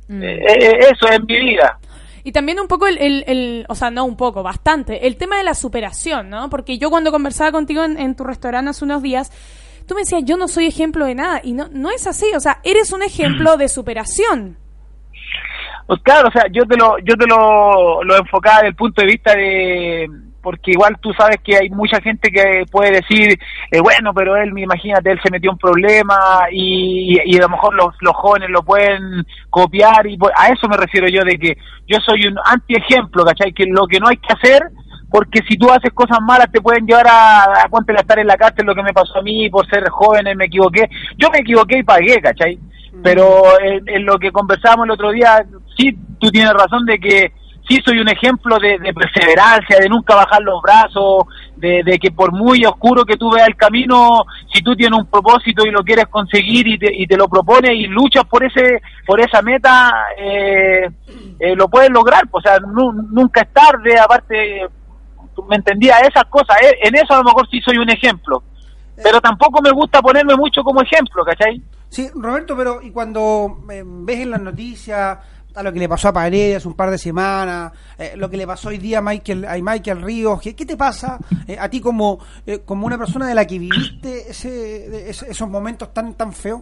[0.08, 0.24] Mm.
[0.24, 1.78] eh, eh, eso es mi vida.
[2.24, 5.38] Y también un poco el, el, el- o sea, no un poco, bastante, el tema
[5.38, 6.50] de la superación, ¿no?
[6.50, 9.32] Porque yo cuando conversaba contigo en, en tu restaurante hace unos días,
[9.88, 12.40] tú me decías, yo no soy ejemplo de nada, y no, no es así, o
[12.40, 14.58] sea, eres un ejemplo de superación.
[15.88, 19.02] Pues claro, o sea, yo te lo, yo te lo, lo enfocaba desde el punto
[19.02, 20.10] de vista de,
[20.42, 23.38] porque igual tú sabes que hay mucha gente que puede decir,
[23.72, 27.74] eh, bueno, pero él, imagínate, él se metió en problema y, y a lo mejor
[27.76, 31.98] los, los jóvenes lo pueden copiar y a eso me refiero yo de que yo
[32.06, 33.54] soy un antiejemplo, ¿cachai?
[33.54, 34.64] Que lo que no hay que hacer,
[35.10, 38.38] porque si tú haces cosas malas te pueden llevar a, a, a estar en la
[38.38, 40.90] cárcel, lo que me pasó a mí por ser joven, me equivoqué.
[41.18, 42.58] Yo me equivoqué y pagué, ¿cachai?
[43.04, 45.46] Pero en, en lo que conversábamos el otro día,
[45.82, 47.32] sí, tú tienes razón de que
[47.68, 52.32] sí soy un ejemplo de, de perseverancia, de nunca bajar los brazos, de, que por
[52.32, 56.08] muy oscuro que tú veas el camino, si tú tienes un propósito y lo quieres
[56.08, 60.90] conseguir y te, y te lo propones y luchas por ese por esa meta, eh,
[61.40, 62.24] eh, lo puedes lograr.
[62.32, 64.68] O sea, nu, nunca es tarde, aparte,
[65.48, 66.58] me entendía esas cosas.
[66.64, 68.44] Eh, en eso a lo mejor sí soy un ejemplo.
[69.04, 71.62] Pero tampoco me gusta ponerme mucho como ejemplo, ¿cachai?
[71.90, 75.18] Sí, Roberto, pero y cuando eh, ves en las noticias
[75.56, 78.48] a lo que le pasó a Paredes un par de semanas, eh, lo que le
[78.48, 81.82] pasó hoy día a Michael, a Michael Ríos, ¿qué, qué te pasa eh, a ti
[81.82, 86.62] como, eh, como una persona de la que viviste ese, esos momentos tan tan feos?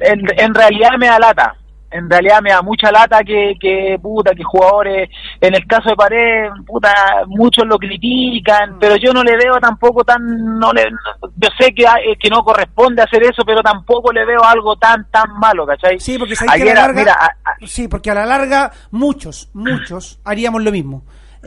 [0.00, 1.56] En, en realidad me da lata,
[1.94, 5.08] en realidad me da mucha lata que, que puta, que jugadores,
[5.40, 6.92] en el caso de Paredes, puta,
[7.28, 10.90] muchos lo critican, pero yo no le veo tampoco tan, no le,
[11.36, 11.84] yo sé que,
[12.18, 16.00] que no corresponde hacer eso, pero tampoco le veo algo tan, tan malo, ¿cachai?
[16.00, 20.18] Sí, porque a la larga, mira, a, a, sí, porque a la larga muchos, muchos
[20.24, 21.04] haríamos lo mismo.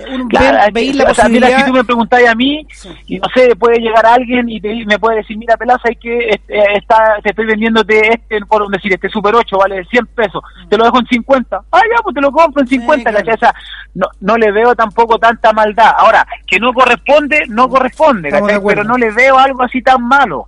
[0.09, 2.89] Un, claro, ve, veis la o sea, mira, si tú me preguntáis a mí, sí.
[3.07, 6.29] y no sé, puede llegar alguien y te, me puede decir, mira, Pelaza, hay que
[6.29, 10.69] este, está, te estoy vendiéndote este, por decir, este Super 8 vale 100 pesos, mm.
[10.69, 11.61] te lo dejo en 50.
[11.71, 13.33] Ah, ya, pues te lo compro en 50, sí, claro.
[13.33, 13.53] O sea,
[13.95, 15.91] no, no le veo tampoco tanta maldad.
[15.97, 18.29] Ahora, que no corresponde, no corresponde,
[18.65, 20.47] pero no le veo algo así tan malo.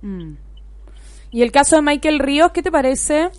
[0.00, 0.32] Mm.
[1.30, 3.30] ¿Y el caso de Michael Ríos, qué te parece?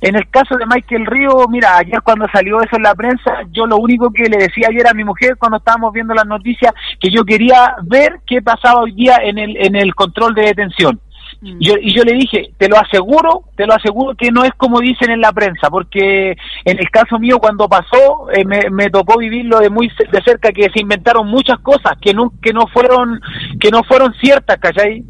[0.00, 3.66] En el caso de Michael Río, mira, ayer cuando salió eso en la prensa, yo
[3.66, 7.10] lo único que le decía ayer a mi mujer cuando estábamos viendo las noticias, que
[7.10, 11.00] yo quería ver qué pasaba hoy día en el, en el control de detención.
[11.40, 11.58] Mm.
[11.60, 14.80] Yo, y yo le dije, te lo aseguro, te lo aseguro que no es como
[14.80, 19.18] dicen en la prensa, porque en el caso mío cuando pasó, eh, me, me, tocó
[19.18, 23.20] vivirlo de muy de cerca, que se inventaron muchas cosas que no, que no fueron,
[23.60, 25.04] que no fueron ciertas, ¿cachai?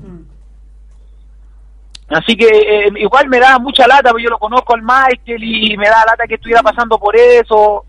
[2.11, 2.15] Mm.
[2.15, 5.77] Así que eh, igual me da mucha lata, porque yo lo conozco al Michael y
[5.77, 7.85] me da lata que estuviera pasando por eso.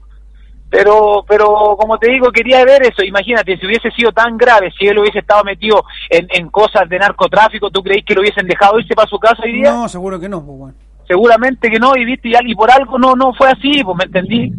[0.70, 4.86] pero pero como te digo quería ver eso imagínate si hubiese sido tan grave si
[4.86, 8.80] él hubiese estado metido en, en cosas de narcotráfico tú creís que lo hubiesen dejado
[8.80, 10.76] irse para su casa hoy día No, seguro que no, pues bueno.
[11.08, 14.04] seguramente que no y viste y, y por algo no no fue así pues me
[14.06, 14.52] entendí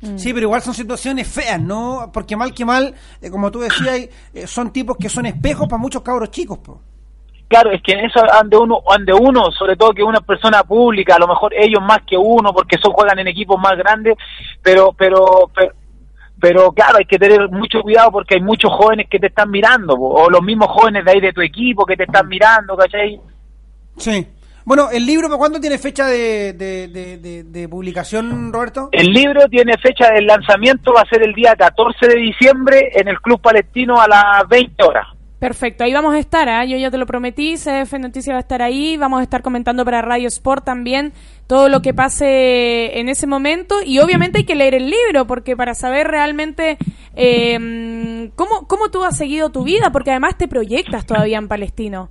[0.00, 0.16] Mm.
[0.16, 2.10] Sí, pero igual son situaciones feas, ¿no?
[2.12, 5.82] Porque mal que mal, eh, como tú decías, eh, son tipos que son espejos para
[5.82, 6.80] muchos cabros chicos, po.
[7.48, 11.14] Claro, es que en eso ande uno, ande uno, sobre todo que una persona pública,
[11.16, 14.16] a lo mejor ellos más que uno, porque son juegan en equipos más grandes,
[14.62, 15.72] pero, pero, pero,
[16.38, 19.94] pero claro, hay que tener mucho cuidado porque hay muchos jóvenes que te están mirando,
[19.94, 23.18] o los mismos jóvenes de ahí de tu equipo que te están mirando, ¿cachai?
[23.96, 24.26] Sí.
[24.66, 28.90] Bueno, ¿el libro cuándo tiene fecha de, de, de, de- de publicación, Roberto?
[28.92, 33.08] El libro tiene fecha de lanzamiento, va a ser el día 14 de diciembre en
[33.08, 35.06] el Club Palestino a las 20 horas.
[35.38, 36.64] Perfecto, ahí vamos a estar, ¿ah?
[36.64, 39.84] yo ya te lo prometí, CF Noticias va a estar ahí, vamos a estar comentando
[39.84, 41.12] para Radio Sport también
[41.46, 45.56] todo lo que pase en ese momento y obviamente hay que leer el libro porque
[45.56, 46.76] para saber realmente
[47.14, 52.10] eh, cómo, cómo tú has seguido tu vida, porque además te proyectas todavía en Palestino.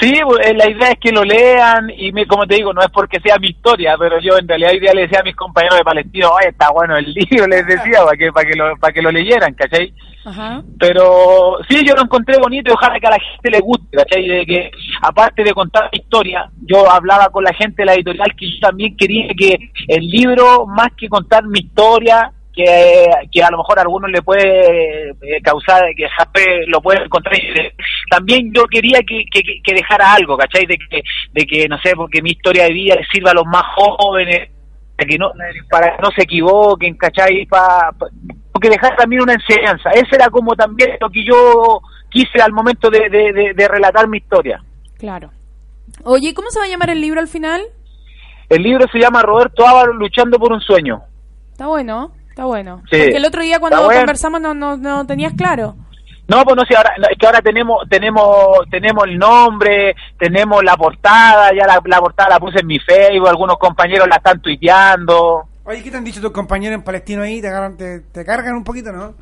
[0.00, 2.80] Sí, pues, eh, la idea es que lo lean y me, como te digo, no
[2.82, 5.34] es porque sea mi historia, pero yo en realidad hoy día le decía a mis
[5.34, 8.76] compañeros de Palestino, oye, está bueno el libro, les decía, para que, para que, lo,
[8.76, 9.92] para que lo leyeran, ¿cachai?
[10.24, 10.62] Ajá.
[10.78, 14.28] Pero sí, yo lo encontré bonito y ojalá que a la gente le guste, ¿cachai?
[14.28, 14.70] De que,
[15.02, 18.60] aparte de contar mi historia, yo hablaba con la gente de la editorial que yo
[18.60, 19.58] también quería que
[19.88, 22.32] el libro, más que contar mi historia,
[22.64, 27.04] que, que a lo mejor a algunos le puede eh, causar, que Jape lo puede
[27.04, 27.36] encontrar,
[28.10, 30.66] también yo quería que, que, que dejara algo, ¿cachai?
[30.66, 33.46] De que, de que, no sé, porque mi historia de vida le sirva a los
[33.46, 34.50] más jóvenes,
[34.96, 35.30] de que no,
[35.70, 37.46] para que no se equivoquen, ¿cachai?
[37.46, 38.08] Pa, pa-
[38.60, 39.90] que dejar también una enseñanza.
[39.90, 44.08] Ese era como también lo que yo quise al momento de, de, de- de relatar
[44.08, 44.60] mi historia.
[44.98, 45.30] Claro.
[46.02, 47.62] Oye, ¿cómo se va a llamar el libro al final?
[48.48, 51.02] El libro se llama Roberto Ávaro luchando por un sueño.
[51.52, 52.82] Está bueno, está bueno.
[52.88, 52.98] Sí.
[53.00, 54.00] Porque el otro día cuando bueno.
[54.00, 55.74] conversamos no, no, no tenías claro.
[56.28, 60.76] No, pues no sé, ahora, es que ahora tenemos, tenemos, tenemos el nombre, tenemos la
[60.76, 65.48] portada, ya la, la portada la puse en mi Facebook, algunos compañeros la están tuiteando.
[65.64, 67.40] Oye, ¿qué te han dicho tus compañeros en Palestino ahí?
[67.40, 69.14] ¿Te, agarran- te, te cargan un poquito, no?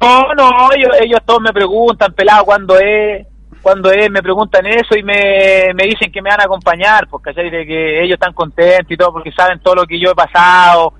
[0.00, 3.26] No, no, ellos, ellos todos me preguntan, pelado, ¿cuándo es?
[3.62, 4.10] ¿Cuándo es?
[4.10, 8.02] Me preguntan eso y me, me dicen que me van a acompañar, porque De que
[8.04, 10.94] ellos están contentos y todo, porque saben todo lo que yo he pasado.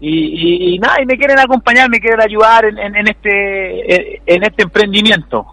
[0.00, 4.42] Y, y, nada, y me quieren acompañar, me quieren ayudar en, en, en este en
[4.44, 5.46] este emprendimiento.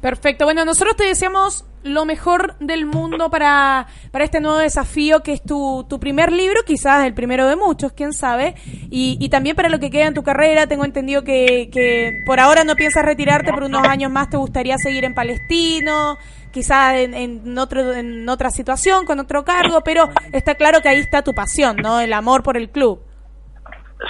[0.00, 0.44] Perfecto.
[0.44, 5.42] Bueno, nosotros te deseamos lo mejor del mundo para, para este nuevo desafío que es
[5.42, 8.54] tu, tu primer libro, quizás el primero de muchos, quién sabe,
[8.90, 10.66] y, y también para lo que queda en tu carrera.
[10.66, 14.76] Tengo entendido que, que por ahora no piensas retirarte, por unos años más te gustaría
[14.78, 16.16] seguir en Palestino,
[16.52, 20.98] quizás en, en, otro, en otra situación, con otro cargo, pero está claro que ahí
[20.98, 22.00] está tu pasión, ¿no?
[22.00, 23.00] El amor por el club.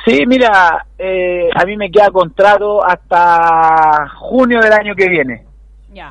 [0.05, 5.45] Sí, mira, eh, a mí me queda contrato hasta junio del año que viene.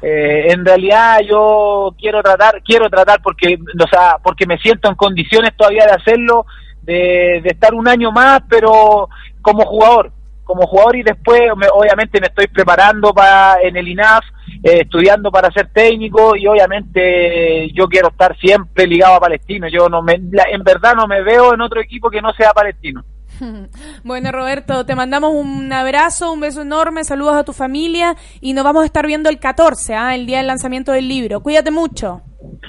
[0.01, 4.95] Eh, en realidad yo quiero tratar, quiero tratar porque, o sea, porque me siento en
[4.95, 6.45] condiciones todavía de hacerlo,
[6.81, 9.07] de, de estar un año más, pero
[9.41, 10.11] como jugador,
[10.43, 14.23] como jugador y después me- obviamente me estoy preparando para en el INAF,
[14.63, 19.67] eh, estudiando para ser técnico y obviamente yo quiero estar siempre ligado a Palestino.
[19.67, 22.51] Yo no me, la- en verdad no me veo en otro equipo que no sea
[22.53, 23.03] Palestino.
[24.03, 28.63] Bueno, Roberto, te mandamos un abrazo, un beso enorme, saludos a tu familia y nos
[28.63, 30.15] vamos a estar viendo el 14, ¿ah?
[30.15, 31.41] el día del lanzamiento del libro.
[31.41, 32.21] Cuídate mucho.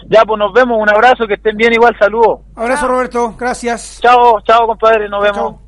[0.08, 2.40] Ya, pues nos vemos, un abrazo, que estén bien igual, saludos.
[2.56, 3.34] Abrazo, Roberto.
[3.38, 4.00] Gracias.
[4.00, 5.36] Chao, chao, compadre, nos vemos.
[5.36, 5.60] Chao.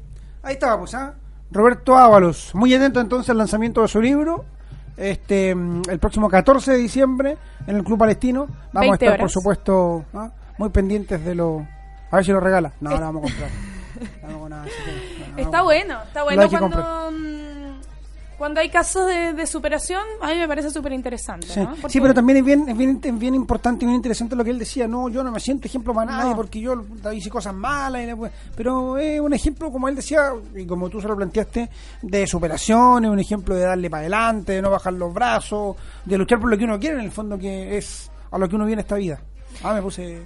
[0.42, 1.14] Ahí estaba, pues, ¿ah?
[1.50, 2.54] Roberto Ábalos.
[2.54, 4.44] Muy atento entonces al lanzamiento de su libro.
[4.96, 7.36] Este, mm, el próximo 14 de diciembre
[7.66, 8.46] en el Club Palestino.
[8.72, 10.30] Vamos a 20 estar, por supuesto, ¿ah?
[10.58, 11.66] muy pendientes de lo.
[12.10, 12.72] A ver si lo regala.
[12.80, 13.50] No, lo vamos a comprar.
[14.28, 14.64] No, no.
[15.36, 16.76] Está bueno, está bueno cuando,
[18.38, 21.46] cuando hay casos de, de superación, a mí me parece súper interesante.
[21.48, 21.60] Sí.
[21.60, 21.76] ¿no?
[21.88, 24.48] Sí, pero también es bien, es bien, es bien importante y bien interesante lo que
[24.50, 24.88] él decía.
[24.88, 28.02] No, yo no me siento ejemplo para nadie porque yo hice cosas malas.
[28.02, 31.68] y después- pero es un ejemplo, como él decía, y como tú se lo planteaste,
[32.00, 35.76] de superación, es un ejemplo de darle para adelante, de no bajar los brazos,
[36.06, 38.56] de luchar por lo que uno quiere, en el fondo, que es a lo que
[38.56, 39.20] uno viene esta vida.
[39.62, 40.22] Ah, me puse,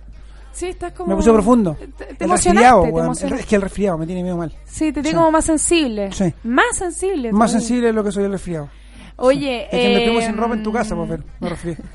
[0.54, 1.10] Sí, estás como...
[1.10, 1.76] me puse profundo.
[1.78, 3.12] Te, te El resfriado, te weón.
[3.12, 4.52] Es que el resfriado me tiene medio mal.
[4.64, 5.14] Sí, te tiene Sí.
[5.16, 6.12] como más sensible.
[6.12, 6.32] Sí.
[6.44, 7.32] Más sensible.
[7.32, 7.60] Más todavía.
[7.60, 8.68] sensible es lo que soy el resfriado.
[9.16, 9.70] Oye, Es
[10.06, 11.76] que me sin ropa en tu casa, pues, pero me resfrié.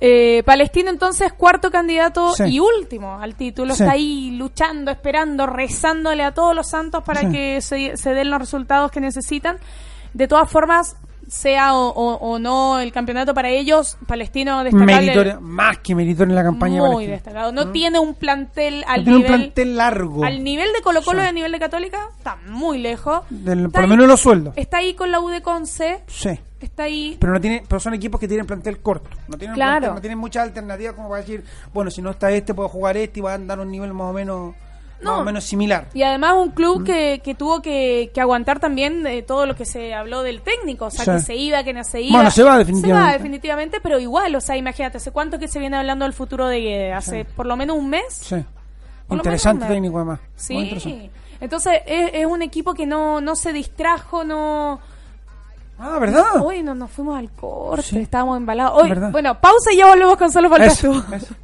[0.00, 2.42] Eh, Palestino entonces cuarto candidato Sí.
[2.44, 3.74] y último al título.
[3.74, 3.82] Sí.
[3.84, 7.30] Está ahí luchando, esperando, rezándole a todos los santos para Sí.
[7.30, 9.56] que se, se den los resultados que necesitan.
[10.12, 10.96] De todas formas,
[11.28, 14.96] sea o, o- o no el campeonato para ellos, Palestino destacable.
[14.96, 16.80] Meritorio, más que meritorio en la campaña.
[16.80, 17.12] muy Palestina.
[17.14, 17.52] destacado.
[17.52, 20.24] No tiene un plantel al No tiene un nivel plantel largo.
[20.24, 21.24] al nivel de Colo Colo Sí.
[21.24, 23.22] y al nivel de Católica, está muy lejos.
[23.30, 24.54] Del- por lo menos los sueldos.
[24.56, 26.30] Está ahí con la U de Conce, Sí.
[26.60, 27.16] está ahí.
[27.20, 29.10] Pero no tiene, pero son equipos que tienen plantel corto.
[29.28, 29.80] No tienen, Claro.
[29.80, 32.96] plantel- no tienen muchas alternativas como para decir, bueno, si no está este, puedo jugar
[32.96, 34.54] este y va a dar un nivel más o menos,
[35.04, 35.12] No.
[35.12, 35.88] más o menos similar.
[35.94, 36.84] Y además un club Mm.
[36.84, 40.86] que, que tuvo que, que aguantar también eh, todo lo que se habló del técnico,
[40.86, 41.10] o sea, Sí.
[41.12, 42.16] que se iba, que no se iba.
[42.16, 43.02] Bueno, se va definitivamente.
[43.04, 46.12] Se va definitivamente, pero igual, o sea, imagínate, ¿hace cuánto que se viene hablando del
[46.14, 46.92] futuro de Guede?
[46.92, 48.04] ¿Hace por lo menos un mes?
[48.10, 48.44] Sí.
[49.10, 50.20] Interesante técnico además.
[50.34, 51.10] Sí.
[51.40, 54.80] Entonces es, es un equipo que no, no se distrajo, no...
[55.78, 56.24] Ah, ¿verdad?
[56.40, 57.98] Hoy no nos fuimos al corte, Sí.
[57.98, 58.80] estábamos embalados.
[58.82, 59.10] Hoy, ¿Verdad?
[59.10, 61.14] bueno, pausa y ya volvemos con Solo Faltas Eso, tú.
[61.14, 61.34] eso.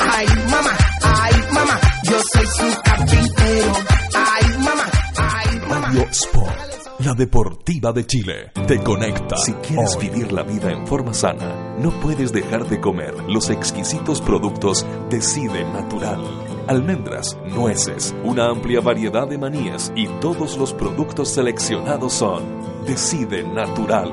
[0.00, 0.70] Ay, mamá,
[1.02, 3.72] ay, mamá, yo soy su carpintero.
[4.14, 4.84] Ay, mamá,
[5.16, 5.86] ay, mamá.
[5.86, 9.36] Radio Sport, la deportiva de Chile, te conecta.
[9.36, 14.20] Si quieres vivir la vida en forma sana, no puedes dejar de comer los exquisitos
[14.20, 16.20] productos Decide Natural.
[16.66, 22.44] Almendras, nueces, una amplia variedad de manías y todos los productos seleccionados son
[22.86, 24.12] Decide Natural.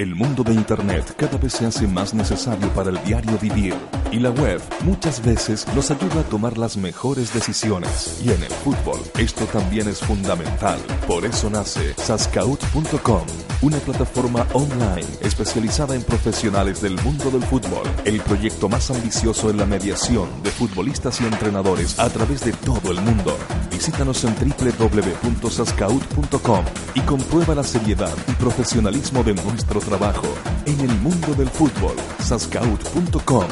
[0.00, 3.74] El mundo de Internet cada vez se hace más necesario para el diario vivir
[4.10, 8.18] y la web muchas veces nos ayuda a tomar las mejores decisiones.
[8.24, 10.78] Y en el fútbol esto también es fundamental.
[11.06, 13.26] Por eso nace Sascaut.com,
[13.60, 17.86] una plataforma online especializada en profesionales del mundo del fútbol.
[18.06, 22.90] El proyecto más ambicioso en la mediación de futbolistas y entrenadores a través de todo
[22.90, 23.36] el mundo.
[23.80, 26.64] Visítanos en www.sascaut.com
[26.94, 30.28] y comprueba la seriedad y profesionalismo de nuestro trabajo
[30.66, 31.96] en el mundo del fútbol.
[32.18, 33.46] Sascaut.com,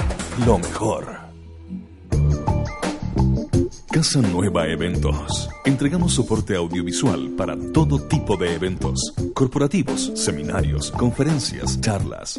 [0.45, 1.17] lo mejor.
[3.91, 5.49] Casa Nueva Eventos.
[5.65, 12.39] Entregamos soporte audiovisual para todo tipo de eventos, corporativos, seminarios, conferencias, charlas,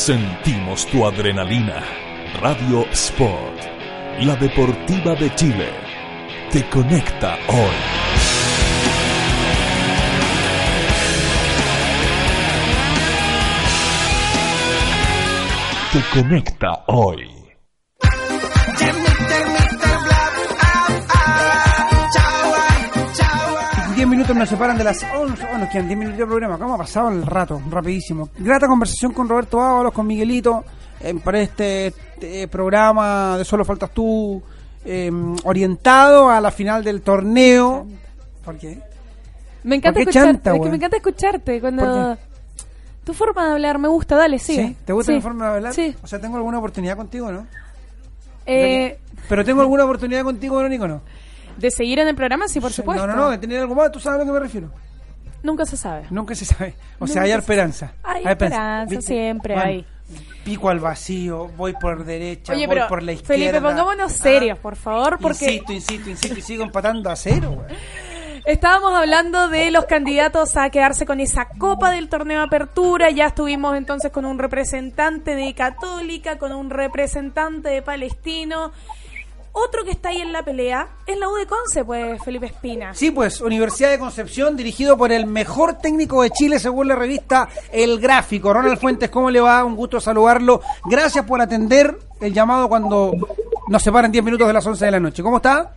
[0.00, 1.84] Sentimos tu adrenalina.
[2.40, 3.60] Radio Sport,
[4.20, 5.68] la deportiva de Chile,
[6.50, 7.76] te conecta hoy.
[15.92, 17.39] Te conecta hoy.
[24.10, 25.46] Minutos nos separan de las 11.
[25.50, 26.58] Bueno, quedan 10 minutos de programa.
[26.58, 27.60] ¿Cómo ha pasado el rato?
[27.70, 28.28] Rapidísimo.
[28.38, 30.64] Grata conversación con Roberto Ábalos, con Miguelito,
[31.00, 34.42] eh, para este eh, programa de Solo Faltas Tú,
[34.84, 35.10] eh,
[35.44, 37.86] orientado a la final del torneo.
[38.44, 38.80] ¿Por qué?
[39.62, 40.32] Me encanta ¿Por qué escucharte.
[40.32, 41.82] chanta, es que me encanta escucharte cuando.
[41.84, 42.18] ¿Por
[43.04, 44.68] Tu forma de hablar me gusta, dale, sigue.
[44.68, 44.76] ¿Sí?
[44.84, 45.16] ¿Te gusta Sí.
[45.16, 45.74] mi forma de hablar?
[45.74, 45.94] Sí.
[46.02, 47.46] O sea, tengo alguna oportunidad contigo, ¿no?
[48.46, 48.98] Eh,
[49.28, 51.02] Pero tengo alguna oportunidad contigo, Verónico, ¿no?
[51.60, 53.06] De seguir en el programa, sí, por supuesto.
[53.06, 54.70] No, no, no, de tener algo más, tú sabes a lo que me refiero.
[55.42, 56.04] Nunca se sabe.
[56.10, 56.74] Nunca se sabe.
[56.98, 57.92] O sea, hay se esperanza.
[58.02, 59.86] Hay esperanza, siempre Bueno, hay.
[60.44, 63.34] Pico al vacío, voy por derecha, Oye, voy pero por la izquierda.
[63.34, 67.52] Felipe, pongámonos Ah, serios, por favor, porque Insisto, insisto, insisto y sigo empatando a cero,
[67.56, 67.78] güey.
[68.46, 73.10] estábamos hablando de los candidatos a quedarse con esa copa del torneo de apertura.
[73.10, 78.72] Ya estuvimos entonces con un representante de Católica, con un representante de Palestino.
[79.52, 82.94] Otro que está ahí en la pelea es la U de Conce, pues, Felipe Espina.
[82.94, 87.48] Sí, pues, Universidad de Concepción, dirigido por el mejor técnico de Chile, según la revista
[87.72, 88.52] El Gráfico.
[88.52, 89.64] Ronald Fuentes, ¿cómo le va?
[89.64, 90.60] Un gusto saludarlo.
[90.84, 93.12] Gracias por atender el llamado cuando
[93.68, 95.22] nos separan 10 minutos de las 11 de la noche.
[95.22, 95.74] ¿Cómo está?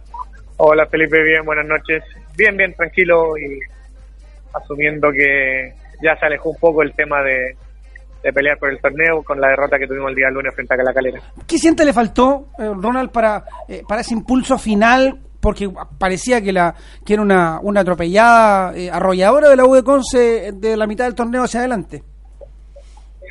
[0.58, 2.04] Hola Felipe, bien, buenas noches.
[2.38, 3.60] Bien, bien, tranquilo y
[4.54, 7.56] asumiendo que ya se alejó un poco el tema de,
[8.24, 10.78] de pelear por el torneo con la derrota que tuvimos el día lunes frente a
[10.84, 11.20] la calera.
[11.46, 15.20] ¿Qué siente le faltó, eh, Ronald, para, eh, para ese impulso final?
[15.42, 15.70] Porque
[16.00, 16.74] parecía que, la,
[17.06, 21.04] que era una, una atropellada eh, arrolladora de la U de Conce de la mitad
[21.04, 22.02] del torneo hacia adelante.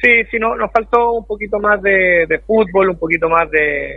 [0.03, 3.97] Sí, sí, no, nos faltó un poquito más de, de fútbol, un poquito más de,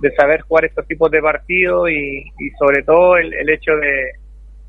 [0.00, 4.10] de saber jugar estos tipos de partidos y, y sobre todo el, el hecho de,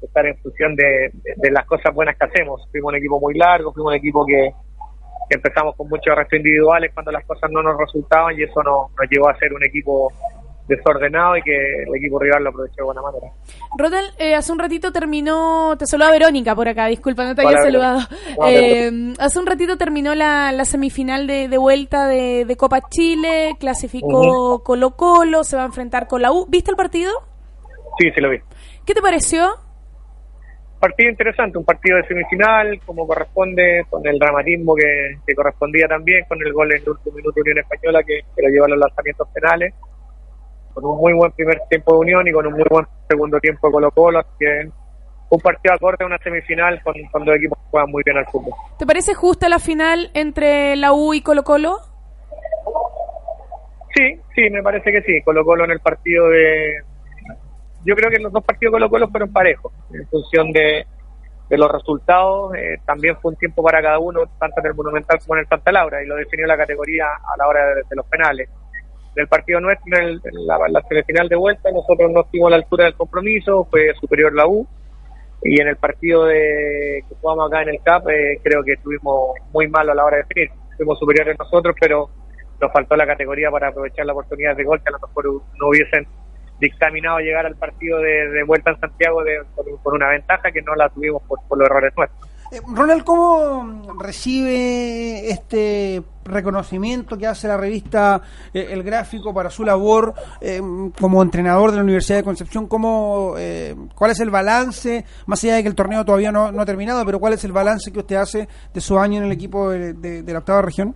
[0.02, 2.68] estar en función de, de- de las cosas buenas que hacemos.
[2.72, 4.50] Fuimos un equipo muy largo, fuimos un equipo que
[5.30, 9.10] empezamos con muchos arrestos individuales cuando las cosas no nos resultaban y eso nos, nos
[9.10, 10.12] llevó a ser un equipo
[10.68, 13.28] desordenado y que el equipo rival lo aprovechó de buena manera.
[13.78, 17.62] Rodel, eh, hace un ratito terminó, te saluda Verónica por acá, disculpa, no te había
[17.62, 18.00] saludado.
[18.48, 23.56] Eh, hace un ratito terminó la, la semifinal de, de vuelta de, de Copa Chile,
[23.60, 26.46] clasificó Colo Colo, se va a enfrentar con la U.
[26.48, 27.12] ¿Viste el partido?
[28.00, 28.38] Sí, sí lo vi.
[28.86, 29.56] ¿Qué te pareció?
[30.84, 36.26] Partido interesante, un partido de semifinal, como corresponde, con el dramatismo que, que correspondía también,
[36.28, 38.70] con el gol en el último minuto de Unión Española que, que lo lleva a
[38.70, 39.74] los lanzamientos penales,
[40.74, 43.68] con un muy buen primer tiempo de Unión y con un muy buen segundo tiempo
[43.68, 44.70] de Colo Colo, así que
[45.30, 48.26] un partido acorde a una semifinal con, con dos equipos que juegan muy bien al
[48.26, 48.54] fútbol.
[48.78, 51.78] ¿Te parece justa la final entre la U y Colo Colo?
[53.96, 55.22] Sí, sí, me parece que sí.
[55.24, 56.93] Colo Colo en el partido de...
[57.86, 60.86] Yo creo que los dos partidos Colo Colo fueron parejos, en función de,
[61.50, 62.56] los resultados.
[62.56, 65.48] eh, también fue un tiempo para cada uno, tanto en el Monumental como en el
[65.48, 68.50] Santa Laura, y lo definió la categoría a la hora de, los penales.
[69.16, 72.52] En el partido nuestro, en, el- en la, semifinal de vuelta, nosotros no estuvimos a
[72.52, 74.68] la altura del compromiso, fue superior la U.
[75.44, 79.36] Y en el partido de que jugamos acá en el CAP, eh, creo que estuvimos
[79.52, 80.50] muy mal a la hora de definir.
[80.78, 82.10] Fuimos superiores nosotros, pero
[82.62, 85.26] nos faltó la categoría para aprovechar la oportunidad de gol que a lo mejor
[85.60, 86.08] no hubiesen
[86.64, 89.38] dictaminado llegar al partido de, de vuelta en Santiago de,
[89.84, 92.30] con, una ventaja que no la tuvimos por, por los errores nuestros.
[92.52, 98.22] Eh, Ronald, ¿cómo recibe este reconocimiento que hace la revista
[98.54, 100.62] eh, El Gráfico para su labor eh,
[101.00, 102.68] como entrenador de la Universidad de Concepción?
[102.68, 106.62] ¿Cómo, eh, ¿Cuál es el balance, más allá de que el torneo todavía no, no
[106.62, 109.32] ha terminado, pero cuál es el balance que usted hace de su año en el
[109.32, 110.96] equipo de, de- de la octava región?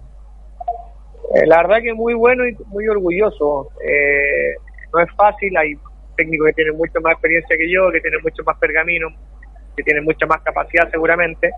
[1.45, 3.69] La verdad que muy bueno y muy orgulloso.
[3.83, 4.53] Eh,
[4.93, 5.73] no es fácil, hay
[6.15, 9.07] técnicos que tienen mucho más experiencia que yo, que tienen mucho más pergamino,
[9.75, 11.51] que tienen mucha más capacidad seguramente,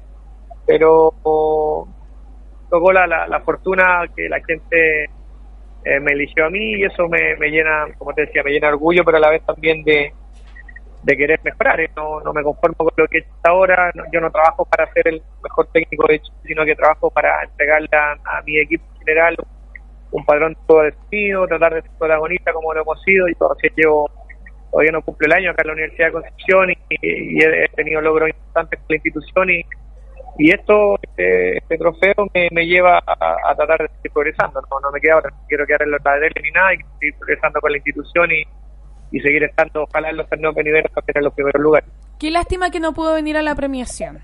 [0.66, 1.14] pero
[2.70, 5.06] tocó la, la, la fortuna que la gente
[5.84, 8.68] eh, me eligió a mí y eso me, me llena, como te decía, me llena
[8.68, 10.14] de orgullo, pero a la vez también de,
[11.04, 11.80] de querer mejorar.
[11.82, 11.90] ¿eh?
[11.96, 13.92] No, no me conformo con lo que he hecho hasta ahora.
[13.96, 17.44] No- yo no trabajo para ser el mejor técnico de Chile, sino que trabajo para
[17.44, 19.36] entregarle a, mi equipo en general
[20.26, 24.10] padrón todo definido, tratar de ser protagonista como lo hemos sido y todavía llevo
[24.72, 28.02] todavía no cumple el año acá en la Universidad de Concepción y, y he, tenido
[28.02, 29.62] logros importantes con la institución y,
[30.38, 34.80] y esto, este, este trofeo me, me lleva a, a tratar de seguir progresando, no,
[34.80, 37.60] no me queda otra, no quiero quedar en los laderos ni nada y seguir progresando
[37.60, 38.44] con la institución y,
[39.12, 41.90] y seguir estando ojalá en los torneos venideros en los primeros lugares.
[42.20, 44.20] Qué lástima que no pudo venir a la premiación.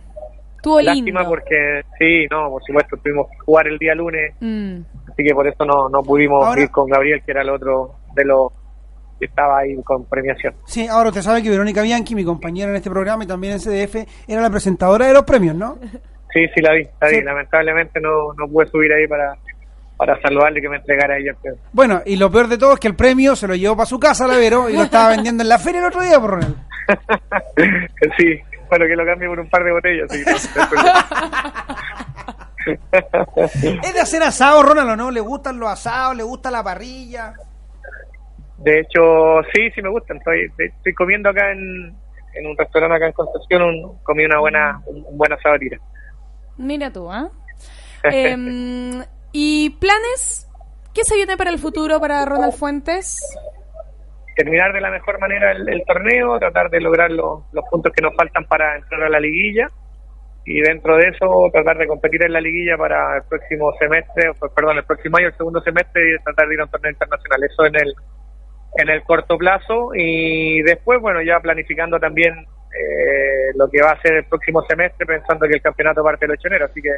[0.57, 1.29] Estuvo Lástima lindo.
[1.29, 4.81] porque, sí, no, por supuesto, tuvimos que jugar el día lunes, Mm.
[5.15, 7.95] Así que por eso no, no pudimos Ahora- ir con Gabriel, que era el otro
[8.13, 8.51] de los
[9.17, 10.53] que estaba ahí con premiación.
[10.65, 13.59] Sí, ahora usted sabe que Verónica Bianchi, mi compañera en este programa y también en
[13.59, 13.95] CDF,
[14.27, 15.77] era la presentadora de los premios, ¿no?
[16.33, 17.21] Sí, sí, la vi, la vi.
[17.21, 19.37] Lamentablemente no, no pude subir ahí para,
[19.95, 21.59] para saludarle y que me entregara ella el premio.
[21.71, 23.97] Bueno, y lo peor de todo es que el premio se lo llevó para su
[24.01, 26.57] casa, la Vero, y lo estaba vendiendo en la feria el otro día, por Ronald.
[28.17, 28.37] sí,
[28.69, 30.11] bueno, que lo cambie por un par de botellas.
[30.11, 30.33] sí, no,
[32.65, 35.11] ¿Es de hacer asado, Ronald, o no?
[35.11, 36.15] ¿Le gustan los asados?
[36.15, 37.33] ¿Le gusta la parrilla?
[38.57, 40.17] De hecho, sí, sí me gustan.
[40.17, 41.95] Estoy, estoy comiendo acá en,
[42.33, 45.59] en un restaurante acá en Concepción, un- comí una buena, un, un buen asado de
[45.59, 45.77] tira.
[46.57, 47.29] Mira tú, ¿ah?
[48.03, 50.47] Em, ¿Y planes?
[50.93, 53.19] ¿Qué se viene para el futuro para Ronald Fuentes?
[54.35, 58.15] Terminar de la mejor manera el, el torneo, tratar de lograr los puntos que nos
[58.15, 59.69] faltan para entrar a la liguilla
[60.45, 64.53] y dentro de eso tratar de competir en la liguilla para el próximo semestre, o,
[64.53, 67.43] perdón, el próximo año, el segundo semestre y tratar de ir a un torneo internacional.
[67.43, 67.93] Eso en el
[68.77, 69.91] en el corto plazo.
[69.95, 75.05] Y después, bueno, ya planificando también eh, lo que va a ser el próximo semestre,
[75.05, 76.95] pensando que el campeonato parte el 8 de enero, así que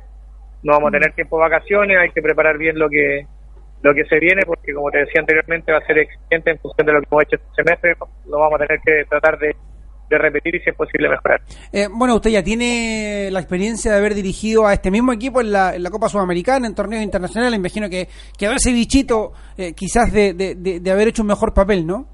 [0.64, 3.26] no vamos a tener tiempo de vacaciones, hay que preparar bien lo que
[3.84, 6.88] lo que se viene, porque como te decía anteriormente, va a ser exigente en función
[6.88, 7.95] de lo que hemos hecho este semestre,
[8.26, 9.56] lo vamos a tener que tratar de,
[10.10, 11.41] de repetir y si es posible mejorar.
[11.72, 15.51] Eh, bueno, usted ya tiene la experiencia de haber dirigido a este mismo equipo en
[15.51, 17.58] la, en la Copa Sudamericana, en torneos internacionales.
[17.60, 21.53] Imagino que quedó ese bichito eh, quizás de, de, de- de haber hecho un mejor
[21.53, 22.08] papel, ¿no?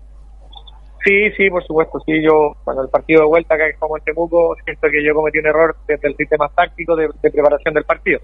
[1.05, 1.99] Sí, sí, por supuesto.
[2.05, 5.13] Sí, yo, cuando el partido de vuelta acá que jugamos en Temuco, siento que yo
[5.13, 8.19] cometí un error desde el sistema táctico de, de preparación del partido.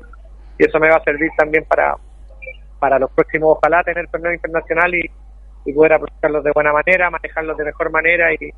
[0.58, 1.96] Y eso me va a servir también para,
[2.80, 5.02] para los próximos, ojalá tener torneo internacional y,
[5.66, 8.50] y poder aprovecharlos de buena manera, manejarlos de mejor manera y,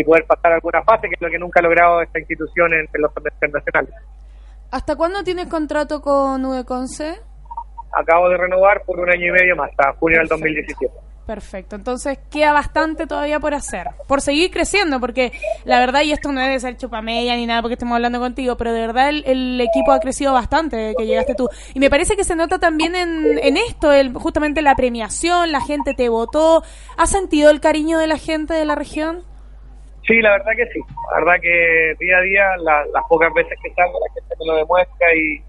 [0.00, 2.86] y poder pasar alguna fase, que es lo que nunca ha logrado esta institución en,
[2.92, 3.94] en los torneos internacionales.
[4.70, 7.14] ¿Hasta cuándo tienes contrato con Udeconce?
[7.92, 10.92] Acabo de renovar por un año y medio más, hasta junio del 2017.
[11.26, 15.32] Perfecto, entonces queda bastante todavía por hacer, por seguir creciendo, porque
[15.64, 18.56] la verdad, y esto no es de ser chupamella ni nada porque estemos hablando contigo,
[18.56, 21.48] pero de verdad el, el equipo ha crecido bastante desde que llegaste tú.
[21.74, 25.62] Y me parece que se nota también en, en esto, el, justamente la premiación, la
[25.62, 26.62] gente te votó.
[26.96, 29.24] ¿Has sentido el cariño de la gente de la región?
[30.06, 30.80] Sí, la verdad que sí.
[31.12, 34.46] La verdad que día a día, la- las pocas veces que salgo, la gente me
[34.46, 35.42] lo demuestra y,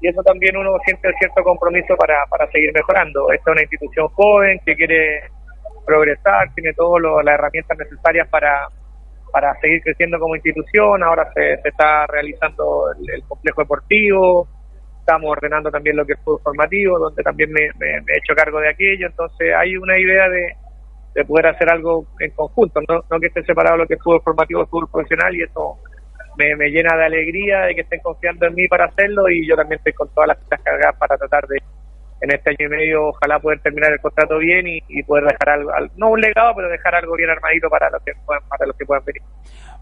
[0.00, 3.30] y eso también uno siente cierto compromiso para, para seguir mejorando.
[3.32, 5.30] Esta es una institución joven que quiere
[5.86, 8.68] progresar, tiene todas las herramientas necesarias para,
[9.32, 11.02] para seguir creciendo como institución.
[11.04, 14.48] Ahora se, se está realizando el, complejo deportivo,
[15.00, 18.60] estamos ordenando también lo que es fútbol formativo, donde también me- me he hecho cargo
[18.60, 19.06] de aquello.
[19.06, 20.54] Entonces hay una idea de,
[21.14, 24.22] de poder hacer algo en conjunto, no, no que esté separado lo que es fútbol
[24.22, 25.78] formativo fútbol profesional y eso
[26.36, 29.78] me, llena de alegría de que estén confiando en mí para hacerlo y yo también
[29.78, 31.58] estoy con todas las pilas cargadas para tratar de
[32.22, 35.72] en este año y medio ojalá poder terminar el contrato bien y, poder dejar algo,
[35.72, 38.76] al- no un legado pero dejar algo bien armadito para los que puedan, para los
[38.76, 39.22] que puedan venir.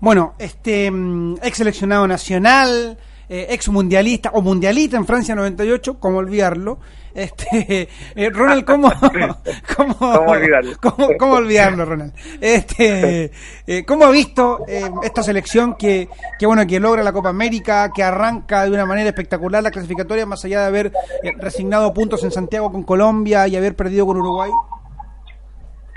[0.00, 2.96] Bueno, este mm, ex seleccionado nacional,
[3.28, 6.78] eh, ex mundialista o mundialista en Francia 98, ¿cómo olvidarlo?
[7.14, 8.90] Este, eh, Ronald, ¿cómo,
[9.76, 10.72] cómo, ¿Cómo olvidarlo?
[10.80, 12.14] ¿Cómo, cómo olvidarlo, Ronald?
[12.40, 13.30] Este,
[13.66, 16.08] eh, ¿Cómo ha visto eh, esta selección que,
[16.38, 20.26] que, bueno, que logra la Copa América, que arranca de una manera espectacular la clasificatoria,
[20.26, 20.92] más allá de haber
[21.38, 24.50] resignado puntos en Santiago con Colombia y haber perdido con Uruguay?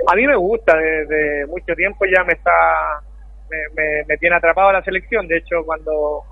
[0.07, 2.51] A mí me gusta, desde mucho tiempo ya me está,
[3.49, 5.27] me, me, me tiene atrapado la selección.
[5.27, 6.23] De hecho, cuando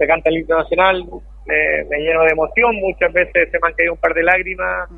[0.00, 1.04] se canta el himno nacional,
[1.44, 2.74] me, me lleno de emoción.
[2.76, 4.88] Muchas veces se me han caído un par de lágrimas,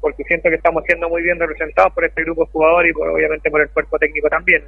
[0.00, 3.08] porque siento que estamos siendo muy bien representados por este grupo de jugadores y por,
[3.10, 4.64] obviamente por el cuerpo técnico también.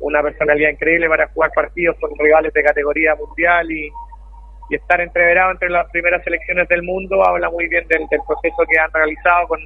[0.00, 3.90] Una personalidad increíble para jugar partidos con rivales de categoría mundial y,
[4.68, 8.62] y estar entreverado entre las primeras selecciones del mundo habla muy bien del, del proceso
[8.68, 9.60] que han realizado con,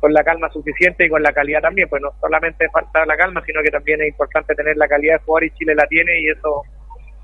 [0.00, 3.44] con la calma suficiente y con la calidad también, pues no solamente falta la calma,
[3.46, 6.30] sino que también es importante tener la calidad de jugador y Chile la tiene y
[6.30, 6.64] eso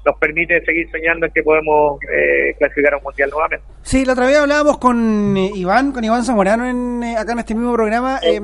[0.04, 3.66] nos permite seguir soñando en que podemos eh, clasificar a un mundial nuevamente.
[3.82, 7.38] Sí, la otra vez hablábamos con eh, Iván, con Iván Zamorano en, eh, acá en
[7.38, 8.18] este mismo programa.
[8.22, 8.40] eh.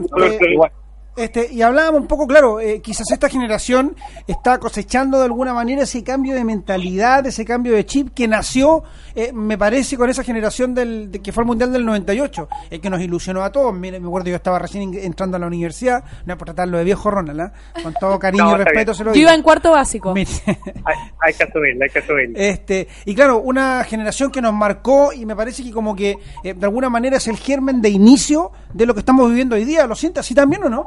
[1.18, 3.96] Este, y hablábamos un poco, claro, eh, quizás esta generación
[4.26, 8.84] está cosechando de alguna manera ese cambio de mentalidad, ese cambio de chip que nació,
[9.14, 12.78] eh, me parece, con esa generación del, de- que fue el Mundial del 98, eh,
[12.80, 13.74] que nos ilusionó a todos.
[13.74, 16.84] Mire, me acuerdo yo estaba recién entrando a la universidad, no es por tratarlo de
[16.84, 17.52] viejo Ronald, ¿ah?
[17.82, 19.22] con todo cariño No, y respeto se lo Yo digo.
[19.28, 20.14] iba en cuarto básico.
[20.14, 22.38] Mire, Hay, hay que asumirlo, hay que asumirlo.
[22.38, 26.54] este, y claro, una generación que nos marcó y me parece que como que eh,
[26.54, 29.86] de alguna manera es el germen de inicio de lo que estamos viviendo hoy día.
[29.86, 30.84] ¿Lo siente así también o no?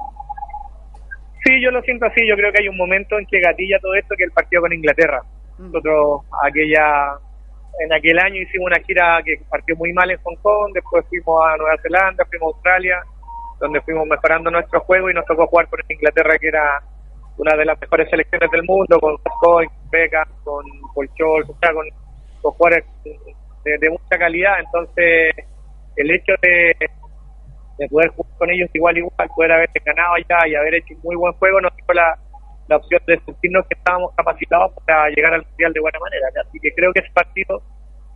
[1.44, 2.28] Sí, yo lo siento así.
[2.28, 4.74] Yo creo que hay un momento en que gatilla todo esto, que el partido con
[4.74, 5.22] Inglaterra.
[5.58, 7.18] Nosotros, aquella
[7.80, 11.42] en aquel año hicimos una gira que partió muy mal en Hong Kong, después fuimos
[11.46, 13.04] a Nueva Zelanda, fuimos a Australia,
[13.60, 16.82] donde fuimos mejorando nuestro juego y nos tocó jugar con Inglaterra, que era
[17.38, 20.66] una de las mejores selecciones del mundo, con Gascoigne, con Beckham, con
[20.96, 21.86] o sea, con,
[22.42, 24.60] con jugadores de, de mucha calidad.
[24.60, 25.34] Entonces,
[25.96, 26.76] el hecho de,
[27.82, 31.02] de poder jugar con ellos igual igual, poder haber ganado allá y haber hecho un
[31.04, 32.18] muy buen juego, nos dio la,
[32.68, 36.28] la opción de sentirnos que estábamos capacitados para llegar al Mundial de buena manera.
[36.46, 37.62] Así que creo que ese partido,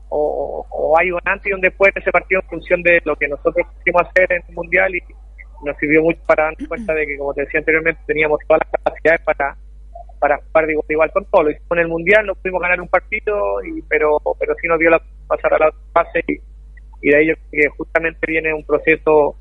[0.10, 3.16] o, o hay un antes y un después de ese partido en función de lo
[3.16, 5.02] que nosotros quisimos hacer en el Mundial y
[5.64, 8.72] nos sirvió mucho para darnos cuenta de que, como te decía anteriormente, teníamos todas las
[8.72, 9.58] capacidades para
[10.20, 11.44] para jugar de igual, de igual con todo.
[11.44, 14.80] Lo hicimos en el Mundial, no pudimos ganar un partido, y, pero pero sí nos
[14.80, 16.40] dio la pasar a la otra fase y,
[17.02, 19.36] y de ahí yo creo que justamente viene un proceso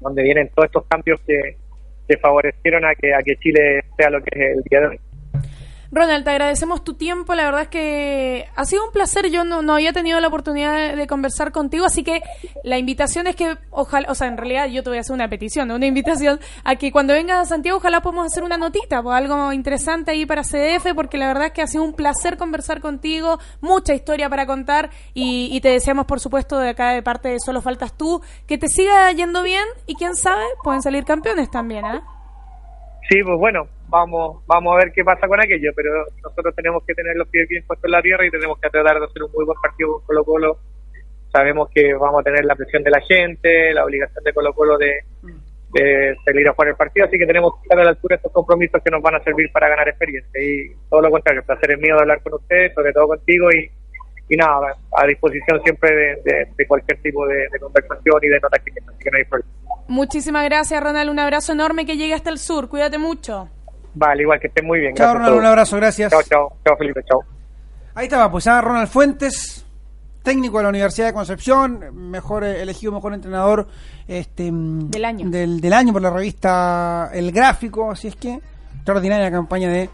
[0.00, 1.56] donde vienen todos estos cambios que,
[2.08, 5.00] que favorecieron a que a que Chile sea lo que es el día de hoy.
[5.96, 7.34] Ronald, te agradecemos tu tiempo.
[7.34, 9.30] La verdad es que ha sido un placer.
[9.30, 12.20] Yo no, no había tenido la oportunidad de, conversar contigo, así que
[12.64, 15.28] la invitación es que, ojalá, o sea, en realidad yo te voy a hacer una
[15.28, 19.16] petición, una invitación a que cuando vengas a Santiago, ojalá podamos hacer una notita, pues,
[19.16, 22.80] algo interesante ahí para CDF, porque la verdad es que ha sido un placer conversar
[22.80, 27.28] contigo, mucha historia para contar y, y te deseamos, por supuesto, de acá de parte
[27.28, 31.50] de Solo Faltas Tú, que te siga yendo bien y quién sabe, pueden salir campeones
[31.50, 32.02] también, ¿ah?
[33.08, 35.90] Sí, pues bueno, vamos vamos a ver qué pasa con aquello, pero
[36.22, 38.98] nosotros tenemos que tener los pies bien puestos en la tierra y tenemos que tratar
[38.98, 40.58] de hacer un muy buen partido con Colo Colo.
[41.32, 44.78] Sabemos que vamos a tener la presión de la gente, la obligación de Colo Colo
[44.78, 45.00] de,
[45.72, 48.18] de salir a jugar el partido, así que tenemos que estar a la altura de
[48.18, 50.40] estos compromisos que nos van a servir para ganar experiencia.
[50.40, 53.48] Y todo lo contrario, el placer es mío de hablar con ustedes, sobre todo contigo
[53.50, 53.70] y,
[54.32, 58.70] y nada, a disposición siempre de, de- cualquier tipo de, conversación y de nota que
[58.72, 59.50] que no hay problema.
[59.88, 61.10] Muchísimas gracias, Ronald.
[61.10, 62.68] Un abrazo enorme que llegue hasta el sur.
[62.68, 63.48] Cuídate mucho.
[63.98, 64.94] Vale, igual que estén muy bien.
[64.94, 66.10] Chao, Ronald, un abrazo, gracias.
[66.12, 67.20] Chao, chao, chao Felipe, chao.
[67.94, 69.64] Ahí estaba, pues a Ronald Fuentes,
[70.22, 73.66] técnico de la Universidad de Concepción, mejor eh, elegido mejor entrenador
[74.06, 75.30] este mm, Del año.
[75.30, 78.38] Del, del año por la revista El Gráfico, así es que
[78.74, 79.88] extraordinaria campaña de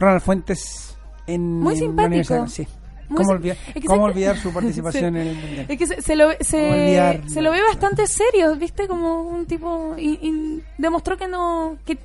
[0.00, 2.06] Ronald Fuentes en, Muy simpático.
[2.06, 2.46] universidad.
[2.46, 2.66] Sí.
[3.10, 5.20] Muy ¿Cómo, olvidar, es que cómo olvidar su participación Sí.
[5.20, 5.66] en el Mundial?
[5.68, 7.20] Es que se, se lo, ¿Cómo se, olvidar?
[7.28, 8.88] se lo ve bastante serio, ¿viste?
[8.88, 9.94] Como un tipo...
[9.98, 11.76] Y, y demostró que no...
[11.84, 11.98] Que,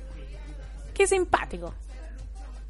[1.04, 1.74] es simpático.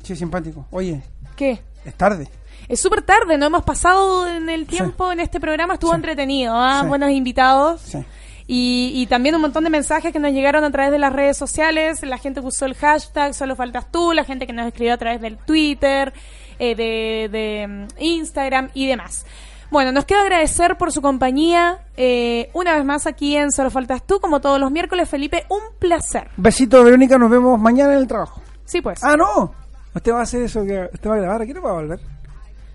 [0.03, 0.67] Sí, simpático.
[0.71, 1.03] Oye,
[1.37, 1.61] ¿Qué?
[1.85, 2.29] es tarde.
[2.69, 5.97] Es súper tarde, no hemos pasado en el tiempo en este programa, estuvo Sí.
[5.97, 6.81] entretenido, ¿ah?
[6.83, 6.89] Sí.
[6.89, 7.81] buenos invitados.
[7.83, 7.99] Sí.
[8.47, 11.37] Y, y también un montón de mensajes que nos llegaron a través de las redes
[11.37, 14.95] sociales, la gente que usó el hashtag Solo Faltas Tú, la gente que nos escribió
[14.95, 16.13] a través del Twitter,
[16.59, 19.25] eh, de, de, mm, Instagram y demás.
[19.71, 24.05] Bueno, nos queda agradecer por su compañía eh, una vez más aquí en Solo Faltas
[24.05, 26.29] Tú, como todos los miércoles, Felipe, un placer.
[26.37, 28.43] Besito, Verónica, nos vemos mañana en el trabajo.
[28.65, 29.03] Sí, pues.
[29.05, 29.55] Ah, no.
[29.95, 31.75] Usted va a hacer eso, que usted va a grabar, ¿a qué hora va a
[31.75, 32.01] volver?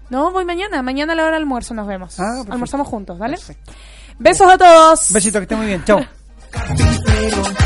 [0.09, 2.19] No, voy mañana, mañana a la hora del almuerzo nos vemos.
[2.19, 2.53] Ah, perfecto.
[2.53, 3.37] Almorzamos juntos, ¿vale?
[4.19, 5.11] Besos a todos.
[5.11, 5.83] Besito, que esté muy bien.
[5.83, 5.99] Chao.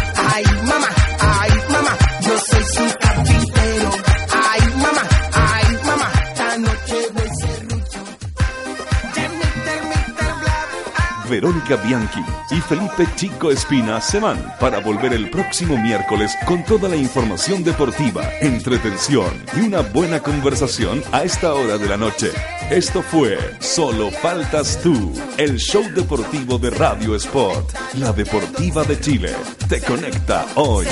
[11.29, 12.19] Verónica Bianchi
[12.51, 17.63] y Felipe Chico Espina se van para volver el próximo miércoles con toda la información
[17.63, 22.31] deportiva, entretención y una buena conversación a esta hora de la noche.
[22.71, 29.35] Esto fue Solo Faltas Tú, el show deportivo de Radio Sport, la deportiva de Chile.
[29.67, 30.87] Te conecta hoy.